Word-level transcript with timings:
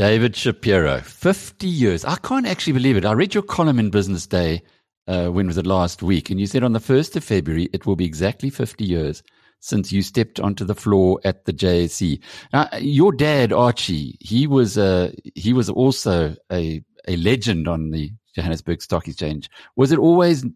David 0.00 0.34
Shapiro, 0.34 1.00
50 1.02 1.66
years. 1.66 2.06
I 2.06 2.16
can't 2.16 2.46
actually 2.46 2.72
believe 2.72 2.96
it. 2.96 3.04
I 3.04 3.12
read 3.12 3.34
your 3.34 3.42
column 3.42 3.78
in 3.78 3.90
Business 3.90 4.26
Day, 4.26 4.62
uh, 5.06 5.28
when 5.28 5.46
was 5.46 5.58
it 5.58 5.66
last 5.66 6.02
week? 6.02 6.30
And 6.30 6.40
you 6.40 6.46
said 6.46 6.64
on 6.64 6.72
the 6.72 6.78
1st 6.78 7.16
of 7.16 7.24
February, 7.24 7.68
it 7.74 7.84
will 7.84 7.96
be 7.96 8.06
exactly 8.06 8.48
50 8.48 8.82
years 8.82 9.22
since 9.58 9.92
you 9.92 10.00
stepped 10.00 10.40
onto 10.40 10.64
the 10.64 10.74
floor 10.74 11.20
at 11.24 11.44
the 11.44 11.52
JSE. 11.52 12.18
Now, 12.50 12.70
your 12.78 13.12
dad, 13.12 13.52
Archie, 13.52 14.16
he 14.20 14.46
was, 14.46 14.78
uh, 14.78 15.12
he 15.34 15.52
was 15.52 15.68
also 15.68 16.34
a, 16.50 16.82
a 17.06 17.16
legend 17.18 17.68
on 17.68 17.90
the 17.90 18.10
Johannesburg 18.34 18.80
Stock 18.80 19.06
Exchange. 19.06 19.50
Was 19.76 19.92
it 19.92 19.98
always 19.98 20.46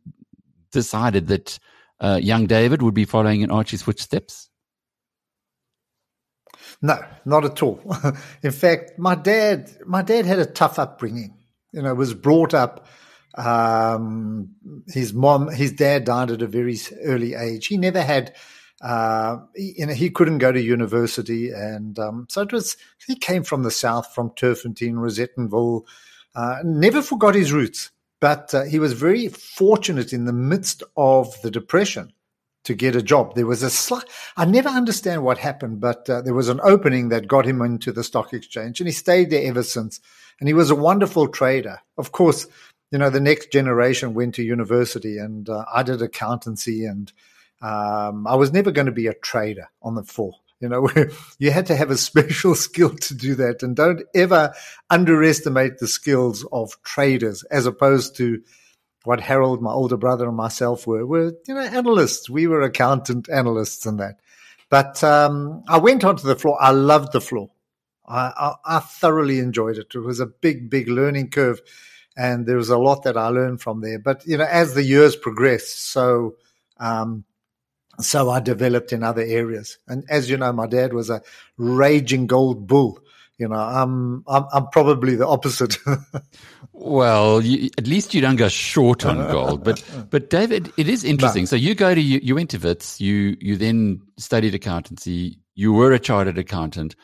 decided 0.73 1.27
that 1.27 1.59
uh, 2.01 2.19
young 2.23 2.47
David 2.47 2.81
would 2.81 2.95
be 2.95 3.05
following 3.05 3.43
in 3.43 3.51
Archie's 3.51 3.83
footsteps? 3.83 4.49
No, 6.83 6.99
not 7.25 7.45
at 7.45 7.63
all. 7.63 7.81
in 8.43 8.53
fact, 8.53 8.99
my 8.99 9.15
dad, 9.15 9.71
my 9.87 10.03
dad 10.03 10.27
had 10.27 10.39
a 10.39 10.47
tough 10.47 10.79
upbringing. 10.79 11.37
You 11.73 11.83
know, 11.83 11.95
was 11.95 12.15
brought 12.15 12.55
up. 12.55 12.87
Um, 13.37 14.51
his 14.87 15.13
mom, 15.13 15.51
his 15.51 15.73
dad 15.73 16.05
died 16.05 16.31
at 16.31 16.43
a 16.43 16.47
very 16.47 16.79
early 17.03 17.35
age. 17.35 17.67
He 17.67 17.77
never 17.77 18.03
had. 18.03 18.35
Uh, 18.81 19.39
he, 19.57 19.75
you 19.79 19.87
know, 19.87 19.95
he 19.95 20.11
couldn't 20.11 20.39
go 20.39 20.53
to 20.53 20.61
university, 20.61 21.51
and 21.51 21.99
um, 21.99 22.27
so 22.31 22.43
it 22.43 22.53
was. 22.53 22.77
He 23.07 23.17
came 23.17 23.43
from 23.43 23.63
the 23.63 23.71
south, 23.71 24.15
from 24.15 24.31
Turffontein, 24.31 24.95
Rosettenville. 24.95 25.83
Uh, 26.35 26.59
never 26.65 27.03
forgot 27.03 27.35
his 27.35 27.53
roots, 27.53 27.91
but 28.21 28.55
uh, 28.55 28.65
he 28.65 28.79
was 28.79 28.93
very 28.93 29.29
fortunate 29.29 30.13
in 30.13 30.27
the 30.27 30.33
midst 30.33 30.83
of 30.97 31.41
the 31.43 31.51
depression 31.51 32.13
to 32.65 32.75
get 32.75 32.97
a 32.97 33.03
job. 33.03 33.35
There 33.35 33.47
was 33.47 33.63
a 33.63 33.71
slight, 33.71 34.05
I 34.37 34.45
never 34.45 34.69
understand 34.69 35.23
what 35.23 35.39
happened, 35.39 35.81
but 35.81 36.09
uh, 36.09 36.23
there 36.23 36.35
was 36.35 36.49
an 36.49 36.61
opening 36.63 37.11
that 37.11 37.29
got 37.29 37.47
him 37.47 37.61
into 37.63 37.93
the 37.93 38.05
stock 38.05 38.33
exchange 38.33 38.81
and 38.81 38.89
he 38.89 38.93
stayed 38.93 39.31
there 39.31 39.47
ever 39.49 39.63
since. 39.63 40.01
And 40.41 40.49
he 40.49 40.55
was 40.55 40.71
a 40.71 40.75
wonderful 40.75 41.29
trader. 41.29 41.81
Of 41.97 42.13
course, 42.13 42.47
you 42.91 42.99
know, 42.99 43.11
the 43.11 43.21
next 43.21 43.53
generation 43.53 44.15
went 44.15 44.35
to 44.37 44.43
university 44.43 45.19
and 45.19 45.49
uh, 45.49 45.65
I 45.73 45.83
did 45.83 46.03
accountancy 46.03 46.85
and 46.87 47.13
um, 47.63 48.27
I 48.27 48.35
was 48.35 48.53
never 48.53 48.71
going 48.71 48.87
to 48.87 48.93
be 48.93 49.07
a 49.07 49.15
trader 49.15 49.69
on 49.83 49.95
the 49.95 50.03
floor. 50.03 50.33
You 50.61 50.69
know, 50.69 50.89
you 51.39 51.51
had 51.51 51.67
to 51.67 51.77
have 51.77 51.91
a 51.91 51.97
special 51.97 52.55
skill 52.55 52.97
to 52.97 53.15
do 53.15 53.35
that. 53.37 53.63
And 53.63 53.77
don't 53.77 54.03
ever 54.15 54.55
underestimate 54.91 55.79
the 55.79 55.89
skills 55.89 56.47
of 56.53 56.81
traders 56.83 57.43
as 57.45 57.67
opposed 57.67 58.17
to 58.17 58.43
what 59.05 59.21
Harold, 59.21 59.63
my 59.63 59.71
older 59.71 59.97
brother, 59.97 60.27
and 60.27 60.37
myself 60.37 60.87
were 60.87 61.07
were 61.07 61.33
you 61.47 61.55
know 61.55 61.61
analysts. 61.61 62.29
We 62.29 62.47
were 62.47 62.63
accountant 62.63 63.29
analysts 63.29 63.87
and 63.87 64.01
that. 64.01 64.21
But 64.71 65.05
um, 65.05 65.63
I 65.69 65.79
went 65.79 66.05
onto 66.05 66.27
the 66.27 66.37
floor. 66.37 66.59
I 66.61 66.71
loved 66.71 67.13
the 67.13 67.21
floor. 67.21 67.51
I, 68.07 68.33
I, 68.37 68.77
I, 68.77 68.79
thoroughly 68.81 69.39
enjoyed 69.39 69.79
it. 69.79 69.95
It 69.95 69.99
was 69.99 70.21
a 70.21 70.27
big, 70.27 70.69
big 70.69 70.89
learning 70.89 71.31
curve, 71.31 71.61
and 72.17 72.47
there 72.47 72.57
was 72.57 72.71
a 72.71 72.79
lot 72.79 73.05
that 73.05 73.17
I 73.17 73.29
learned 73.29 73.61
from 73.63 73.81
there. 73.81 73.99
But 73.99 74.27
you 74.27 74.37
know, 74.37 74.45
as 74.45 74.75
the 74.75 74.83
years 74.83 75.17
progressed, 75.17 75.91
so 75.91 76.35
um, 76.79 77.25
so 78.01 78.31
I 78.31 78.41
developed 78.41 78.93
in 78.93 79.03
other 79.03 79.23
areas. 79.23 79.79
And 79.87 80.05
as 80.09 80.29
you 80.29 80.37
know, 80.37 80.53
my 80.53 80.67
dad 80.67 80.93
was 80.93 81.11
a 81.11 81.23
raging 81.57 82.27
gold 82.27 82.67
bull. 82.67 83.01
You 83.39 83.49
know, 83.49 83.57
I'm 83.57 84.23
I'm, 84.29 84.45
I'm 84.53 84.69
probably 84.69 85.17
the 85.17 85.27
opposite. 85.27 85.77
well, 86.73 87.41
you, 87.43 87.69
at 87.79 87.87
least 87.87 88.15
you 88.15 88.21
don't 88.21 88.37
go 88.37 88.49
short 88.49 89.05
on 89.05 89.17
gold. 89.31 89.65
But 89.65 89.83
but 90.11 90.31
David, 90.31 90.73
it 90.77 90.89
is 90.89 91.03
interesting. 91.03 91.43
No. 91.43 91.47
So 91.47 91.57
you 91.57 91.75
go 91.75 91.95
to 91.95 92.01
you, 92.01 92.21
you 92.23 92.37
went 92.37 92.51
to 92.51 92.59
Wits. 92.59 93.01
You 93.01 93.37
you 93.41 93.57
then 93.57 94.01
studied 94.19 94.55
accountancy. 94.55 95.39
You 95.57 95.73
were 95.73 95.93
a 95.93 95.99
chartered 95.99 96.39
accountant. 96.39 96.95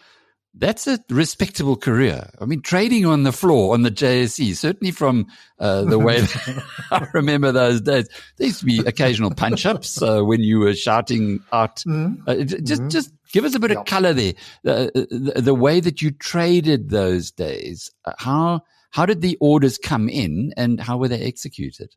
That's 0.53 0.87
a 0.89 0.99
respectable 1.09 1.77
career. 1.77 2.29
I 2.41 2.45
mean, 2.45 2.61
trading 2.61 3.07
on 3.07 3.23
the 3.23 3.33
floor 3.33 3.73
on 3.73 3.83
the 3.83 3.91
JSE, 3.91 4.57
certainly 4.57 4.91
from 4.91 5.27
uh, 5.59 5.85
the 5.85 5.99
way 5.99 6.27
I 6.91 7.07
remember 7.15 7.53
those 7.53 7.81
days, 7.81 8.09
there 8.37 8.49
used 8.49 8.61
to 8.61 8.67
be 8.67 8.81
occasional 8.81 9.31
punch 9.31 9.65
ups 9.65 10.03
uh, 10.03 10.23
when 10.23 10.41
you 10.41 10.59
were 10.59 10.75
shouting 10.75 11.41
out. 11.53 11.77
Mm-hmm. 11.87 12.29
Uh, 12.29 12.35
just, 12.45 12.83
mm-hmm. 12.83 12.89
just 12.89 13.13
Give 13.33 13.45
us 13.45 13.55
a 13.55 13.61
bit 13.61 13.71
of 13.71 13.85
color 13.85 14.13
there. 14.13 14.33
Uh, 14.67 14.89
the, 14.95 15.35
the, 15.37 15.55
way 15.55 15.81
that 15.81 16.03
you 16.03 16.11
traded 16.11 16.91
those 16.91 17.31
days, 17.31 17.91
uh, 18.05 18.13
how 18.19 18.63
how 18.91 19.07
did 19.07 19.21
the 19.21 19.37
orders 19.41 19.79
come 19.79 20.09
in, 20.09 20.53
and 20.57 20.81
how 20.81 20.99
were 20.99 21.09
they 21.09 21.23
executed? 21.23 21.95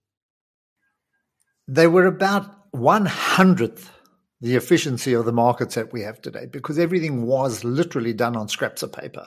They 1.67 1.87
were 1.87 2.05
about 2.05 2.53
one 2.71 3.07
hundredth 3.07 3.91
the 4.43 4.57
efficiency 4.57 5.13
of 5.13 5.23
the 5.23 5.31
markets 5.31 5.75
that 5.75 5.93
we 5.93 6.01
have 6.01 6.21
today, 6.21 6.45
because 6.45 6.77
everything 6.77 7.25
was 7.25 7.63
literally 7.63 8.11
done 8.11 8.35
on 8.35 8.49
scraps 8.49 8.83
of 8.83 8.91
paper, 8.91 9.25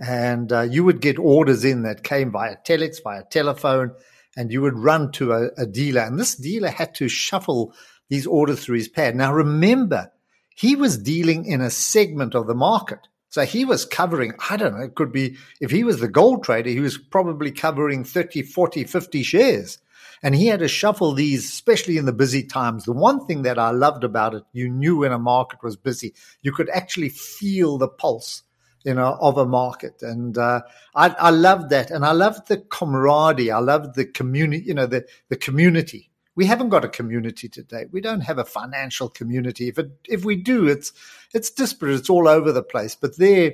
and 0.00 0.52
uh, 0.52 0.62
you 0.62 0.82
would 0.82 1.00
get 1.00 1.16
orders 1.16 1.64
in 1.64 1.82
that 1.82 2.02
came 2.02 2.32
via 2.32 2.56
telex, 2.66 2.96
via 3.04 3.22
telephone, 3.30 3.92
and 4.36 4.50
you 4.50 4.60
would 4.60 4.76
run 4.76 5.12
to 5.12 5.30
a, 5.30 5.50
a 5.56 5.64
dealer, 5.64 6.00
and 6.00 6.18
this 6.18 6.34
dealer 6.34 6.70
had 6.70 6.92
to 6.96 7.08
shuffle 7.08 7.72
these 8.10 8.26
orders 8.26 8.64
through 8.64 8.78
his 8.78 8.88
pad. 8.88 9.14
Now 9.14 9.32
remember 9.32 10.10
he 10.56 10.74
was 10.74 10.98
dealing 10.98 11.46
in 11.46 11.60
a 11.60 11.70
segment 11.70 12.34
of 12.34 12.48
the 12.48 12.54
market. 12.54 12.98
So 13.28 13.44
he 13.44 13.64
was 13.64 13.86
covering, 13.86 14.34
I 14.50 14.56
don't 14.56 14.76
know, 14.76 14.84
it 14.84 14.96
could 14.96 15.12
be, 15.12 15.36
if 15.60 15.70
he 15.70 15.84
was 15.84 16.00
the 16.00 16.08
gold 16.08 16.44
trader, 16.44 16.68
he 16.68 16.80
was 16.80 16.98
probably 16.98 17.52
covering 17.52 18.04
30, 18.04 18.42
40, 18.42 18.84
50 18.84 19.22
shares. 19.22 19.78
And 20.22 20.34
he 20.34 20.46
had 20.46 20.60
to 20.60 20.68
shuffle 20.68 21.12
these, 21.12 21.44
especially 21.44 21.96
in 21.96 22.06
the 22.06 22.12
busy 22.12 22.44
times. 22.44 22.84
The 22.84 22.92
one 22.92 23.26
thing 23.26 23.42
that 23.42 23.58
I 23.58 23.70
loved 23.70 24.04
about 24.04 24.34
it, 24.34 24.44
you 24.52 24.68
knew 24.68 24.98
when 24.98 25.12
a 25.12 25.18
market 25.18 25.62
was 25.62 25.76
busy. 25.76 26.14
You 26.42 26.52
could 26.52 26.70
actually 26.70 27.08
feel 27.08 27.76
the 27.76 27.88
pulse, 27.88 28.42
you 28.84 28.94
know, 28.94 29.18
of 29.20 29.36
a 29.36 29.46
market. 29.46 30.00
And 30.02 30.38
uh, 30.38 30.62
I, 30.94 31.08
I 31.08 31.30
loved 31.30 31.70
that. 31.70 31.90
And 31.90 32.04
I 32.04 32.12
loved 32.12 32.46
the 32.46 32.58
camaraderie. 32.58 33.50
I 33.50 33.58
loved 33.58 33.96
the 33.96 34.04
community, 34.04 34.64
you 34.64 34.74
know, 34.74 34.86
the, 34.86 35.06
the 35.28 35.36
community 35.36 36.12
we 36.34 36.46
haven't 36.46 36.70
got 36.70 36.84
a 36.84 36.88
community 36.88 37.48
today. 37.48 37.86
We 37.90 38.00
don't 38.00 38.22
have 38.22 38.38
a 38.38 38.44
financial 38.44 39.08
community. 39.08 39.68
If 39.68 39.78
it, 39.78 39.90
if 40.08 40.24
we 40.24 40.36
do, 40.36 40.66
it's 40.66 40.92
it's 41.34 41.50
disparate. 41.50 41.98
It's 41.98 42.10
all 42.10 42.28
over 42.28 42.52
the 42.52 42.62
place. 42.62 42.94
But 42.94 43.18
there, 43.18 43.52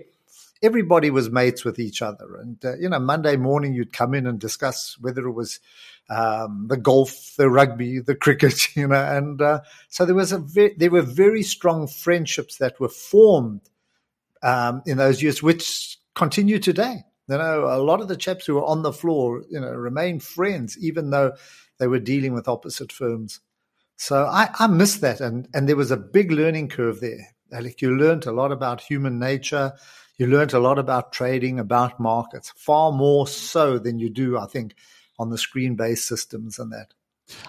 everybody 0.63 1.11
was 1.11 1.31
mates 1.31 1.65
with 1.65 1.79
each 1.79 2.03
other. 2.03 2.37
And 2.37 2.65
uh, 2.65 2.77
you 2.77 2.89
know, 2.89 3.01
Monday 3.01 3.37
morning 3.37 3.75
you'd 3.75 3.93
come 3.93 4.15
in 4.15 4.27
and 4.27 4.39
discuss 4.39 4.97
whether 5.01 5.27
it 5.27 5.33
was 5.33 5.61
um, 6.09 6.67
the 6.69 6.77
golf, 6.77 7.35
the 7.37 7.51
rugby, 7.51 8.01
the 8.01 8.15
cricket. 8.15 8.69
You 8.77 8.89
know, 8.89 9.05
and 9.05 9.41
uh, 9.43 9.61
so 9.89 10.05
there 10.05 10.15
was 10.15 10.33
a 10.33 10.39
ve- 10.39 10.75
there 10.77 10.91
were 10.91 11.03
very 11.03 11.43
strong 11.43 11.87
friendships 11.87 12.59
that 12.59 12.79
were 12.81 12.89
formed 12.89 13.63
um, 14.43 14.83
in 14.87 14.99
those 14.99 15.23
years, 15.23 15.43
which 15.43 15.99
continue 16.15 16.59
today. 16.59 17.05
You 17.29 17.37
know, 17.37 17.65
a 17.65 17.83
lot 17.83 18.01
of 18.01 18.09
the 18.09 18.17
chaps 18.17 18.47
who 18.47 18.55
were 18.55 18.65
on 18.65 18.83
the 18.83 18.93
floor, 18.93 19.45
you 19.51 19.61
know, 19.61 19.71
remain 19.71 20.19
friends, 20.19 20.79
even 20.79 21.11
though 21.11 21.33
they 21.79 21.87
were 21.87 21.99
dealing 21.99 22.33
with 22.33 22.49
opposite 22.49 22.91
firms. 22.91 23.41
So 23.97 24.25
I, 24.25 24.49
I 24.59 24.67
miss 24.69 24.99
that. 24.99 25.21
And, 25.21 25.49
and 25.53 25.69
there 25.69 25.77
was 25.77 25.91
a 25.91 25.97
big 25.97 26.31
learning 26.31 26.69
curve 26.69 27.01
there. 27.01 27.35
Alec, 27.53 27.83
you 27.83 27.97
learned 27.97 28.27
a 28.27 28.33
lot 28.33 28.53
about 28.53 28.81
human 28.81 29.19
nature. 29.19 29.73
You 30.17 30.27
learned 30.27 30.53
a 30.55 30.59
lot 30.59 30.79
about 30.79 31.13
trading, 31.13 31.59
about 31.59 32.01
markets, 32.01 32.53
far 32.57 32.93
more 32.93 33.27
so 33.27 33.79
than 33.79 33.99
you 33.99 34.09
do, 34.09 34.39
I 34.39 34.47
think, 34.47 34.75
on 35.19 35.31
the 35.31 35.39
screen 35.39 35.75
based 35.75 36.07
systems 36.07 36.59
and 36.59 36.73
that. 36.73 36.95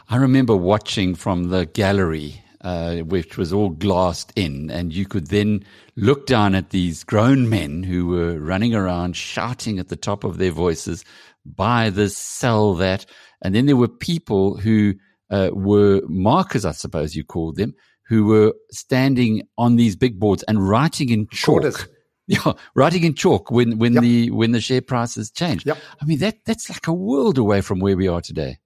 I 0.10 0.18
remember 0.18 0.56
watching 0.56 1.16
from 1.16 1.50
the 1.50 1.66
gallery, 1.66 2.44
uh, 2.62 2.98
which 2.98 3.38
was 3.38 3.54
all 3.54 3.70
glassed 3.70 4.34
in, 4.36 4.70
and 4.70 4.94
you 4.94 5.06
could 5.06 5.28
then 5.28 5.64
look 5.96 6.26
down 6.26 6.56
at 6.56 6.72
these 6.72 7.04
grown 7.04 7.50
men 7.50 7.84
who 7.84 8.08
were 8.08 8.40
running 8.40 8.76
around 8.76 9.16
shouting 9.16 9.80
at 9.80 9.88
the 9.88 9.96
top 9.96 10.24
of 10.24 10.38
their 10.38 10.52
voices, 10.52 11.06
buy 11.46 11.90
this, 11.90 12.18
sell 12.18 12.76
that. 12.76 13.06
And 13.42 13.56
then 13.56 13.66
there 13.66 13.78
were 13.78 13.88
people 13.88 14.58
who 14.58 14.96
uh, 15.30 15.52
were 15.54 16.02
markers, 16.08 16.66
I 16.66 16.72
suppose 16.72 17.16
you 17.16 17.24
called 17.24 17.56
them, 17.56 17.74
who 18.08 18.26
were 18.26 18.54
standing 18.72 19.48
on 19.58 19.76
these 19.76 19.96
big 19.96 20.20
boards 20.20 20.44
and 20.48 20.68
writing 20.68 21.10
in 21.10 21.28
chalk. 21.32 21.62
Quarters. 21.62 21.88
Yeah, 22.46 22.54
writing 22.76 23.06
in 23.06 23.16
chalk 23.16 23.50
when 23.50 23.80
when 23.80 23.94
yep. 23.94 24.04
the 24.04 24.30
when 24.30 24.52
the 24.52 24.62
share 24.62 24.82
prices 24.82 25.32
change. 25.32 25.66
Yep. 25.66 25.80
I 26.00 26.06
mean 26.06 26.20
that 26.20 26.46
that's 26.46 26.70
like 26.70 26.86
a 26.86 26.94
world 26.94 27.40
away 27.40 27.62
from 27.62 27.80
where 27.80 27.98
we 27.98 28.08
are 28.08 28.22
today. 28.22 28.60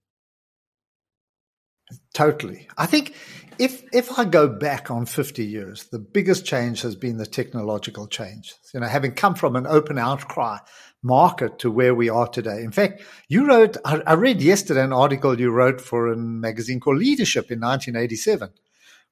Totally. 2.13 2.67
I 2.77 2.87
think 2.87 3.15
if 3.57 3.83
if 3.93 4.19
I 4.19 4.25
go 4.25 4.49
back 4.49 4.91
on 4.91 5.05
50 5.05 5.45
years, 5.45 5.85
the 5.85 5.99
biggest 5.99 6.45
change 6.45 6.81
has 6.81 6.95
been 6.95 7.17
the 7.17 7.25
technological 7.25 8.05
change. 8.05 8.53
You 8.73 8.81
know, 8.81 8.87
having 8.87 9.13
come 9.13 9.35
from 9.35 9.55
an 9.55 9.65
open 9.65 9.97
outcry 9.97 10.57
market 11.01 11.59
to 11.59 11.71
where 11.71 11.95
we 11.95 12.09
are 12.09 12.27
today. 12.27 12.63
In 12.63 12.71
fact, 12.71 13.01
you 13.29 13.47
wrote, 13.47 13.77
I, 13.85 14.01
I 14.05 14.13
read 14.13 14.41
yesterday 14.41 14.83
an 14.83 14.91
article 14.91 15.39
you 15.39 15.51
wrote 15.51 15.79
for 15.79 16.07
a 16.07 16.17
magazine 16.17 16.81
called 16.81 16.97
Leadership 16.97 17.49
in 17.49 17.61
1987 17.61 18.49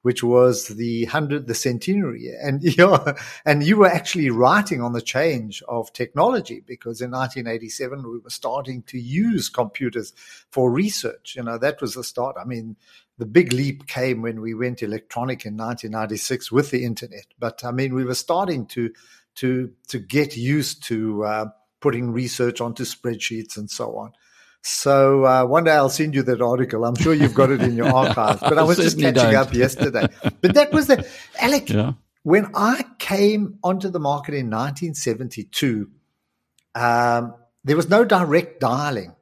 which 0.02 0.22
was 0.22 0.68
the 0.68 1.04
hundred, 1.06 1.46
the 1.46 1.54
centenary, 1.54 2.30
and 2.42 2.62
you 2.62 2.74
know, 2.76 3.14
and 3.44 3.64
you 3.64 3.76
were 3.78 3.88
actually 3.88 4.30
writing 4.30 4.82
on 4.82 4.92
the 4.92 5.02
change 5.02 5.62
of 5.68 5.92
technology 5.92 6.62
because 6.66 7.00
in 7.00 7.10
1987 7.10 8.02
we 8.02 8.18
were 8.18 8.30
starting 8.30 8.82
to 8.82 8.98
use 8.98 9.48
computers 9.48 10.12
for 10.50 10.70
research. 10.70 11.34
You 11.36 11.44
know, 11.44 11.58
that 11.58 11.80
was 11.80 11.94
the 11.94 12.04
start. 12.04 12.36
I 12.40 12.44
mean, 12.44 12.76
the 13.18 13.26
big 13.26 13.52
leap 13.52 13.86
came 13.86 14.22
when 14.22 14.40
we 14.40 14.54
went 14.54 14.82
electronic 14.82 15.46
in 15.46 15.56
1996 15.56 16.50
with 16.52 16.70
the 16.70 16.84
internet, 16.84 17.26
but 17.38 17.64
I 17.64 17.70
mean, 17.70 17.94
we 17.94 18.04
were 18.04 18.14
starting 18.14 18.66
to 18.66 18.92
to 19.36 19.72
to 19.88 19.98
get 19.98 20.36
used 20.36 20.82
to 20.84 21.24
uh, 21.24 21.46
putting 21.80 22.12
research 22.12 22.60
onto 22.60 22.84
spreadsheets 22.84 23.56
and 23.56 23.70
so 23.70 23.96
on. 23.96 24.12
So 24.62 25.24
uh, 25.24 25.44
one 25.44 25.64
day 25.64 25.72
I'll 25.72 25.88
send 25.88 26.14
you 26.14 26.22
that 26.22 26.40
article. 26.40 26.84
I'm 26.84 26.94
sure 26.94 27.12
you've 27.12 27.34
got 27.34 27.50
it 27.50 27.60
in 27.62 27.76
your 27.76 27.92
archives. 27.94 28.40
But 28.40 28.58
I 28.58 28.62
was 28.62 28.76
just 28.78 28.98
catching 28.98 29.14
don't. 29.14 29.34
up 29.34 29.52
yesterday. 29.52 30.06
But 30.40 30.54
that 30.54 30.72
was 30.72 30.86
the 30.86 31.06
Alec. 31.40 31.68
Yeah. 31.68 31.92
When 32.22 32.52
I 32.54 32.84
came 33.00 33.58
onto 33.64 33.88
the 33.88 33.98
market 33.98 34.34
in 34.34 34.46
1972, 34.46 35.90
um, 36.76 37.34
there 37.64 37.76
was 37.76 37.88
no 37.88 38.04
direct 38.04 38.60
dialing 38.60 39.16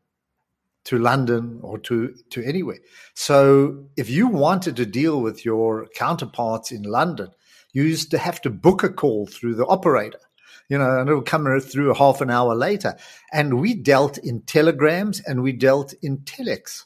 to 0.85 0.99
London 0.99 1.61
or 1.63 1.79
to, 1.79 2.15
to 2.31 2.45
anywhere. 2.45 2.79
So 3.15 3.87
if 3.97 4.11
you 4.11 4.29
wanted 4.29 4.77
to 4.77 4.87
deal 4.87 5.21
with 5.23 5.45
your 5.45 5.87
counterparts 5.95 6.71
in 6.71 6.83
London, 6.83 7.29
you 7.73 7.85
used 7.85 8.11
to 8.11 8.19
have 8.19 8.41
to 8.43 8.51
book 8.51 8.83
a 8.83 8.91
call 8.91 9.27
through 9.27 9.55
the 9.55 9.67
operator 9.67 10.19
you 10.71 10.79
know, 10.79 11.01
and 11.01 11.09
it'll 11.09 11.21
come 11.21 11.61
through 11.61 11.93
half 11.95 12.21
an 12.21 12.31
hour 12.31 12.55
later. 12.55 12.97
And 13.33 13.61
we 13.61 13.75
dealt 13.75 14.17
in 14.19 14.43
telegrams 14.43 15.21
and 15.21 15.43
we 15.43 15.53
dealt 15.53 15.93
in 16.01 16.19
telex, 16.19 16.85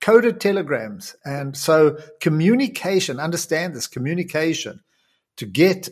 coded 0.00 0.40
telegrams. 0.40 1.14
And 1.24 1.56
so 1.56 1.96
communication, 2.20 3.20
understand 3.20 3.74
this 3.74 3.86
communication 3.86 4.80
to 5.36 5.46
get 5.46 5.88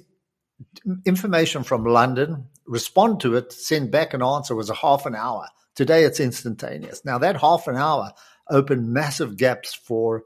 information 1.07 1.63
from 1.63 1.85
London, 1.85 2.49
respond 2.67 3.21
to 3.21 3.37
it, 3.37 3.53
send 3.53 3.93
back 3.93 4.15
an 4.15 4.23
answer 4.23 4.57
was 4.57 4.69
a 4.69 4.75
half 4.75 5.07
an 5.07 5.15
hour. 5.15 5.47
Today 5.77 6.03
it's 6.03 6.19
instantaneous. 6.19 7.05
Now 7.05 7.19
that 7.19 7.41
half 7.41 7.69
an 7.69 7.77
hour 7.77 8.13
opened 8.51 8.93
massive 8.93 9.37
gaps 9.37 9.75
for, 9.75 10.25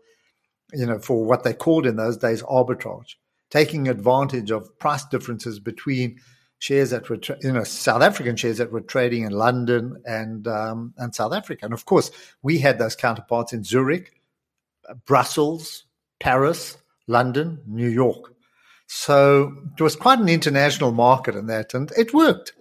you 0.72 0.86
know, 0.86 0.98
for 0.98 1.26
what 1.26 1.44
they 1.44 1.52
called 1.52 1.84
in 1.84 1.96
those 1.96 2.16
days 2.16 2.42
arbitrage, 2.42 3.16
taking 3.50 3.88
advantage 3.88 4.50
of 4.50 4.78
price 4.78 5.04
differences 5.04 5.60
between 5.60 6.18
shares 6.62 6.90
that 6.90 7.10
were, 7.10 7.16
tra- 7.16 7.38
you 7.40 7.50
know, 7.50 7.64
South 7.64 8.02
African 8.02 8.36
shares 8.36 8.58
that 8.58 8.70
were 8.70 8.80
trading 8.80 9.24
in 9.24 9.32
London 9.32 10.00
and 10.06 10.46
um, 10.46 10.94
and 10.96 11.12
South 11.12 11.32
Africa. 11.32 11.64
And 11.64 11.74
of 11.74 11.84
course, 11.86 12.12
we 12.40 12.58
had 12.58 12.78
those 12.78 12.94
counterparts 12.94 13.52
in 13.52 13.64
Zurich, 13.64 14.12
Brussels, 15.04 15.86
Paris, 16.20 16.76
London, 17.08 17.60
New 17.66 17.88
York. 17.88 18.32
So 18.86 19.52
it 19.76 19.82
was 19.82 19.96
quite 19.96 20.20
an 20.20 20.28
international 20.28 20.92
market 20.92 21.34
in 21.34 21.46
that, 21.46 21.74
and 21.74 21.90
it 21.98 22.14
worked. 22.14 22.52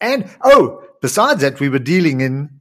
And 0.00 0.30
oh, 0.44 0.84
besides 1.02 1.40
that, 1.40 1.58
we 1.58 1.68
were 1.68 1.80
dealing 1.80 2.20
in 2.20 2.60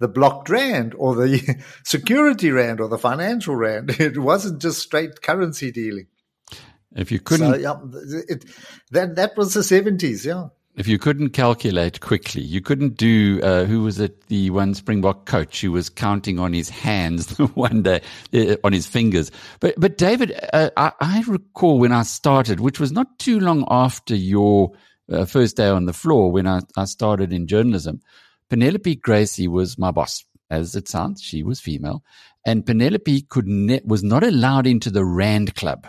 the 0.00 0.08
blocked 0.08 0.48
rand 0.48 0.96
or 0.98 1.14
the 1.14 1.64
security 1.84 2.50
rand 2.50 2.80
or 2.80 2.88
the 2.88 2.98
financial 2.98 3.54
rand. 3.54 3.90
It 4.00 4.18
wasn't 4.18 4.60
just 4.60 4.80
straight 4.80 5.22
currency 5.22 5.70
dealing. 5.70 6.08
If 6.94 7.10
you 7.10 7.18
couldn't, 7.18 7.54
so, 7.54 7.58
yeah, 7.58 7.76
it, 8.28 8.44
that 8.92 9.16
that 9.16 9.36
was 9.36 9.54
the 9.54 9.62
seventies, 9.62 10.24
yeah. 10.24 10.48
If 10.76 10.88
you 10.88 10.98
couldn't 10.98 11.30
calculate 11.30 12.00
quickly, 12.00 12.42
you 12.42 12.60
couldn't 12.60 12.96
do. 12.96 13.40
Uh, 13.42 13.64
who 13.64 13.82
was 13.82 14.00
it? 14.00 14.26
The 14.26 14.50
one 14.50 14.74
Springbok 14.74 15.24
coach 15.24 15.60
who 15.60 15.70
was 15.70 15.88
counting 15.88 16.40
on 16.40 16.52
his 16.52 16.68
hands 16.68 17.38
one 17.54 17.82
day, 17.82 18.00
uh, 18.32 18.56
on 18.64 18.72
his 18.72 18.86
fingers. 18.86 19.30
But 19.60 19.74
but 19.78 19.98
David, 19.98 20.38
uh, 20.52 20.70
I, 20.76 20.92
I, 21.00 21.24
recall 21.28 21.78
when 21.78 21.92
I 21.92 22.02
started, 22.02 22.58
which 22.58 22.80
was 22.80 22.90
not 22.90 23.18
too 23.20 23.38
long 23.38 23.64
after 23.68 24.16
your 24.16 24.72
uh, 25.12 25.26
first 25.26 25.56
day 25.56 25.68
on 25.68 25.86
the 25.86 25.92
floor, 25.92 26.32
when 26.32 26.46
I, 26.46 26.60
I 26.76 26.86
started 26.86 27.32
in 27.32 27.46
journalism. 27.46 28.00
Penelope 28.50 28.96
Gracie 28.96 29.48
was 29.48 29.78
my 29.78 29.90
boss, 29.90 30.24
as 30.50 30.74
it 30.74 30.88
sounds. 30.88 31.22
She 31.22 31.42
was 31.42 31.60
female, 31.60 32.02
and 32.44 32.66
Penelope 32.66 33.22
could 33.22 33.46
ne- 33.46 33.80
was 33.84 34.02
not 34.02 34.24
allowed 34.24 34.66
into 34.66 34.90
the 34.90 35.04
Rand 35.04 35.54
Club 35.54 35.86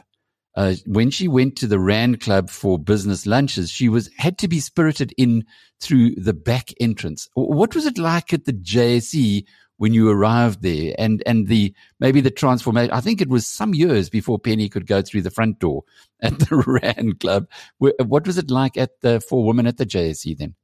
uh, 0.56 0.76
when 0.86 1.12
she 1.12 1.28
went 1.28 1.58
to 1.58 1.68
the 1.68 1.80
Rand 1.80 2.22
Club 2.22 2.50
for 2.50 2.80
business 2.80 3.26
lunches, 3.26 3.70
she 3.70 3.90
was 3.90 4.10
had 4.18 4.38
to 4.40 4.48
be 4.48 4.60
spirited 4.60 5.14
in 5.18 5.44
through 5.82 6.16
the 6.16 6.34
back 6.34 6.70
entrance. 6.80 7.28
What 7.34 7.76
was 7.76 7.86
it 7.86 7.98
like 7.98 8.34
at 8.34 8.46
the 8.46 8.54
JSE 8.54 9.46
when 9.78 9.94
you 9.94 10.10
arrived 10.10 10.62
there, 10.62 10.96
and 10.98 11.22
and 11.26 11.48
the 11.48 11.74
maybe 12.00 12.22
the 12.22 12.32
transformation? 12.32 12.92
I 12.92 13.02
think 13.02 13.20
it 13.20 13.28
was 13.28 13.46
some 13.46 13.74
years 13.74 14.10
before 14.10 14.40
Penny 14.40 14.70
could 14.70 14.88
go 14.88 15.02
through 15.02 15.24
the 15.24 15.32
front 15.32 15.60
door 15.60 15.84
at 16.22 16.40
the 16.40 16.64
Rand 16.66 17.20
Club. 17.20 17.50
What 17.80 18.26
was 18.26 18.38
it 18.38 18.50
like 18.50 18.78
at 18.78 19.02
the 19.02 19.20
for 19.20 19.44
women 19.44 19.68
at 19.68 19.78
the 19.78 19.86
JSE 19.86 20.38
then? 20.38 20.56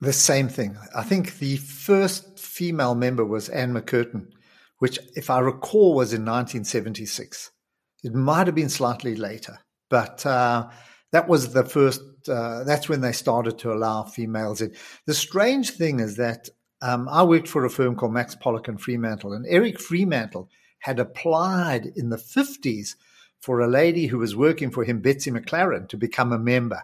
The 0.00 0.12
same 0.12 0.48
thing. 0.48 0.76
I 0.94 1.02
think 1.02 1.38
the 1.38 1.56
first 1.56 2.38
female 2.38 2.94
member 2.94 3.24
was 3.24 3.48
Anne 3.48 3.74
McCurtain, 3.74 4.28
which, 4.78 4.98
if 5.16 5.28
I 5.28 5.40
recall, 5.40 5.94
was 5.94 6.12
in 6.12 6.22
1976. 6.22 7.50
It 8.02 8.14
might 8.14 8.46
have 8.46 8.54
been 8.54 8.68
slightly 8.68 9.16
later, 9.16 9.58
but 9.90 10.24
uh, 10.24 10.68
that 11.12 11.28
was 11.28 11.52
the 11.52 11.64
first. 11.64 12.02
Uh, 12.28 12.64
that's 12.64 12.88
when 12.88 13.00
they 13.00 13.12
started 13.12 13.58
to 13.58 13.72
allow 13.72 14.04
females 14.04 14.60
in. 14.60 14.74
The 15.06 15.14
strange 15.14 15.70
thing 15.70 16.00
is 16.00 16.16
that 16.16 16.48
um, 16.82 17.08
I 17.08 17.22
worked 17.22 17.48
for 17.48 17.64
a 17.64 17.70
firm 17.70 17.96
called 17.96 18.12
Max 18.12 18.34
Pollock 18.34 18.68
and 18.68 18.80
Freemantle, 18.80 19.34
and 19.34 19.46
Eric 19.48 19.78
Freemantle 19.78 20.48
had 20.80 21.00
applied 21.00 21.86
in 21.96 22.10
the 22.10 22.18
fifties 22.18 22.96
for 23.40 23.60
a 23.60 23.68
lady 23.68 24.06
who 24.06 24.18
was 24.18 24.36
working 24.36 24.70
for 24.70 24.84
him, 24.84 25.00
Betsy 25.00 25.30
McLaren, 25.30 25.88
to 25.88 25.96
become 25.96 26.32
a 26.32 26.38
member. 26.38 26.82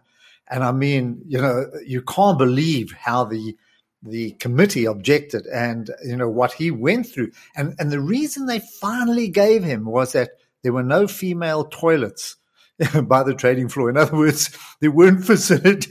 And 0.49 0.63
I 0.63 0.73
mean, 0.73 1.23
you 1.27 1.41
know, 1.41 1.71
you 1.87 2.03
can't 2.03 2.39
believe 2.39 2.93
how 2.93 3.25
the 3.25 3.57
the 4.03 4.33
committee 4.33 4.85
objected 4.85 5.47
and 5.47 5.91
you 6.05 6.17
know 6.17 6.29
what 6.29 6.53
he 6.53 6.71
went 6.71 7.07
through. 7.07 7.31
And 7.57 7.75
and 7.79 7.91
the 7.91 8.01
reason 8.01 8.47
they 8.47 8.61
finally 8.81 9.29
gave 9.29 9.65
him 9.65 9.85
was 9.87 10.13
that 10.13 10.33
there 10.65 10.73
were 10.73 10.83
no 10.83 11.07
female 11.07 11.67
toilets 11.67 12.37
by 13.05 13.23
the 13.23 13.35
trading 13.35 13.69
floor. 13.69 13.91
In 13.91 13.97
other 13.97 14.17
words, 14.17 14.51
there 14.81 14.91
weren't 14.91 15.25
facilities. 15.27 15.87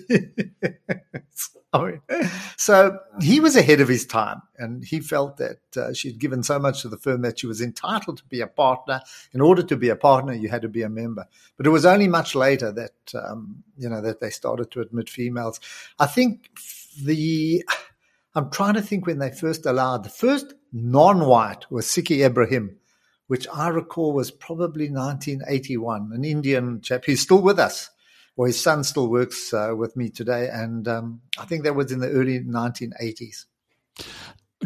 so 2.58 3.00
he 3.22 3.40
was 3.40 3.56
ahead 3.56 3.82
of 3.82 3.88
his 3.88 4.06
time, 4.06 4.42
and 4.58 4.84
he 4.84 5.00
felt 5.00 5.38
that 5.38 5.60
uh, 5.78 5.94
she 5.94 6.10
had 6.10 6.20
given 6.20 6.44
so 6.44 6.60
much 6.60 6.82
to 6.82 6.90
the 6.90 6.98
firm 6.98 7.22
that 7.22 7.40
she 7.40 7.48
was 7.48 7.62
entitled 7.62 8.18
to 8.18 8.26
be 8.26 8.42
a 8.42 8.48
partner. 8.48 9.00
In 9.32 9.42
order 9.42 9.64
to 9.64 9.78
be 9.78 9.90
a 9.90 9.96
partner, 9.96 10.34
you 10.34 10.50
had 10.50 10.64
to 10.64 10.70
be 10.70 10.82
a 10.82 10.90
member. 10.90 11.26
But 11.56 11.68
it 11.68 11.72
was 11.72 11.86
only 11.86 12.08
much 12.08 12.36
later 12.36 12.72
that 12.72 13.14
um, 13.16 13.64
you 13.78 13.90
know 13.90 14.02
that 14.02 14.20
they 14.20 14.30
started 14.30 14.72
to 14.72 14.82
admit 14.82 15.10
females. 15.10 15.60
I 16.00 16.08
think 16.08 16.50
the 17.02 17.64
I'm 18.36 18.50
trying 18.50 18.74
to 18.74 18.82
think 18.82 19.06
when 19.06 19.20
they 19.20 19.32
first 19.32 19.66
allowed 19.66 20.04
the 20.04 20.10
first 20.10 20.54
non-white 20.72 21.70
was 21.72 21.86
Siki 21.86 22.28
Ebrahim 22.28 22.78
which 23.28 23.48
I 23.54 23.70
recall 23.70 24.14
was 24.14 24.32
probably 24.32 24.90
1981, 24.90 26.12
an 26.14 26.24
Indian 26.24 26.82
chap. 26.82 27.06
He's 27.06 27.22
still 27.22 27.42
with 27.42 27.60
us. 27.60 27.90
Well, 28.36 28.48
his 28.48 28.60
son 28.60 28.84
still 28.84 29.10
works 29.10 29.54
uh, 29.54 29.74
with 29.76 29.96
me 29.96 30.10
today. 30.10 30.50
And 30.52 30.88
um, 30.88 31.22
I 31.38 31.46
think 31.46 31.64
that 31.64 31.76
was 31.76 31.92
in 31.92 32.00
the 32.00 32.10
early 32.10 32.40
1980s. 32.40 33.46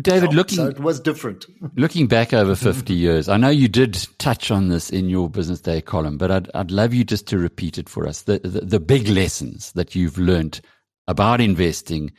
David, 0.01 0.33
looking 0.33 0.57
so 0.57 0.67
it 0.67 0.79
was 0.79 0.99
different. 0.99 1.45
looking 1.75 2.07
back 2.07 2.33
over 2.33 2.55
fifty 2.55 2.93
years, 2.93 3.27
I 3.27 3.37
know 3.37 3.49
you 3.49 3.67
did 3.67 4.07
touch 4.19 4.51
on 4.51 4.67
this 4.67 4.91
in 4.91 5.09
your 5.09 5.29
Business 5.29 5.59
Day 5.59 5.81
column, 5.81 6.17
but 6.17 6.29
I'd 6.29 6.51
I'd 6.53 6.69
love 6.69 6.93
you 6.93 7.03
just 7.03 7.27
to 7.29 7.39
repeat 7.39 7.79
it 7.79 7.89
for 7.89 8.07
us. 8.07 8.21
The 8.21 8.39
the, 8.39 8.61
the 8.61 8.79
big 8.79 9.07
lessons 9.07 9.71
that 9.73 9.95
you've 9.95 10.19
learned 10.19 10.61
about 11.07 11.41
investing 11.41 12.11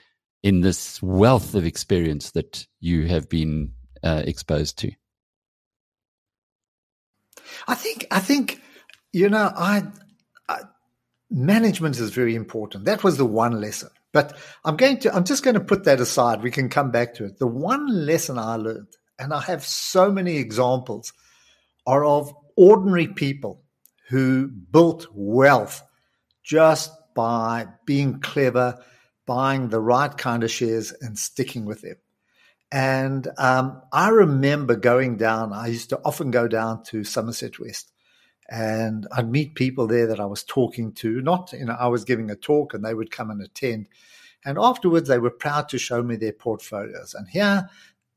in 0.42 0.60
this 0.60 1.00
wealth 1.02 1.54
of 1.54 1.64
experience 1.64 2.32
that 2.32 2.66
you 2.80 3.06
have 3.06 3.28
been 3.28 3.72
uh, 4.02 4.22
exposed 4.26 4.78
to. 4.78 4.92
I 7.66 7.74
think 7.74 8.06
I 8.10 8.20
think 8.20 8.60
you 9.12 9.28
know 9.28 9.50
I, 9.54 9.84
I, 10.48 10.60
management 11.30 11.98
is 11.98 12.10
very 12.10 12.34
important. 12.34 12.84
That 12.84 13.04
was 13.04 13.16
the 13.16 13.26
one 13.26 13.60
lesson. 13.60 13.90
But 14.12 14.36
I'm 14.64 14.76
going 14.76 14.98
to 15.00 15.14
I'm 15.14 15.24
just 15.24 15.42
going 15.42 15.54
to 15.54 15.60
put 15.60 15.84
that 15.84 16.00
aside. 16.00 16.42
We 16.42 16.50
can 16.50 16.68
come 16.68 16.90
back 16.90 17.14
to 17.14 17.24
it. 17.26 17.38
The 17.38 17.46
one 17.46 18.06
lesson 18.06 18.38
I 18.38 18.56
learned, 18.56 18.88
and 19.18 19.32
I 19.32 19.40
have 19.42 19.64
so 19.64 20.10
many 20.10 20.36
examples, 20.36 21.12
are 21.86 22.04
of 22.04 22.32
ordinary 22.56 23.08
people 23.08 23.62
who 24.08 24.48
built 24.48 25.06
wealth 25.12 25.82
just 26.42 26.90
by 27.14 27.66
being 27.84 28.20
clever, 28.20 28.82
buying 29.26 29.68
the 29.68 29.80
right 29.80 30.16
kind 30.16 30.42
of 30.42 30.50
shares 30.50 30.92
and 31.00 31.18
sticking 31.18 31.66
with 31.66 31.82
them. 31.82 31.96
And 32.70 33.26
um, 33.38 33.80
I 33.92 34.08
remember 34.10 34.76
going 34.76 35.16
down, 35.16 35.52
I 35.52 35.68
used 35.68 35.88
to 35.90 36.00
often 36.04 36.30
go 36.30 36.48
down 36.48 36.82
to 36.84 37.02
Somerset 37.02 37.58
West 37.58 37.92
and 38.48 39.06
I'd 39.12 39.30
meet 39.30 39.54
people 39.54 39.86
there 39.86 40.06
that 40.06 40.20
I 40.20 40.26
was 40.26 40.42
talking 40.42 40.92
to. 40.94 41.20
Not, 41.20 41.52
you 41.52 41.64
know, 41.64 41.76
I 41.78 41.88
was 41.88 42.04
giving 42.04 42.30
a 42.30 42.36
talk 42.36 42.74
and 42.74 42.84
they 42.84 42.94
would 42.94 43.10
come 43.10 43.30
and 43.30 43.42
attend. 43.42 43.88
And 44.44 44.58
afterwards, 44.58 45.08
they 45.08 45.18
were 45.18 45.30
proud 45.30 45.68
to 45.70 45.78
show 45.78 46.02
me 46.02 46.16
their 46.16 46.32
portfolios. 46.32 47.14
And 47.14 47.28
here, 47.28 47.68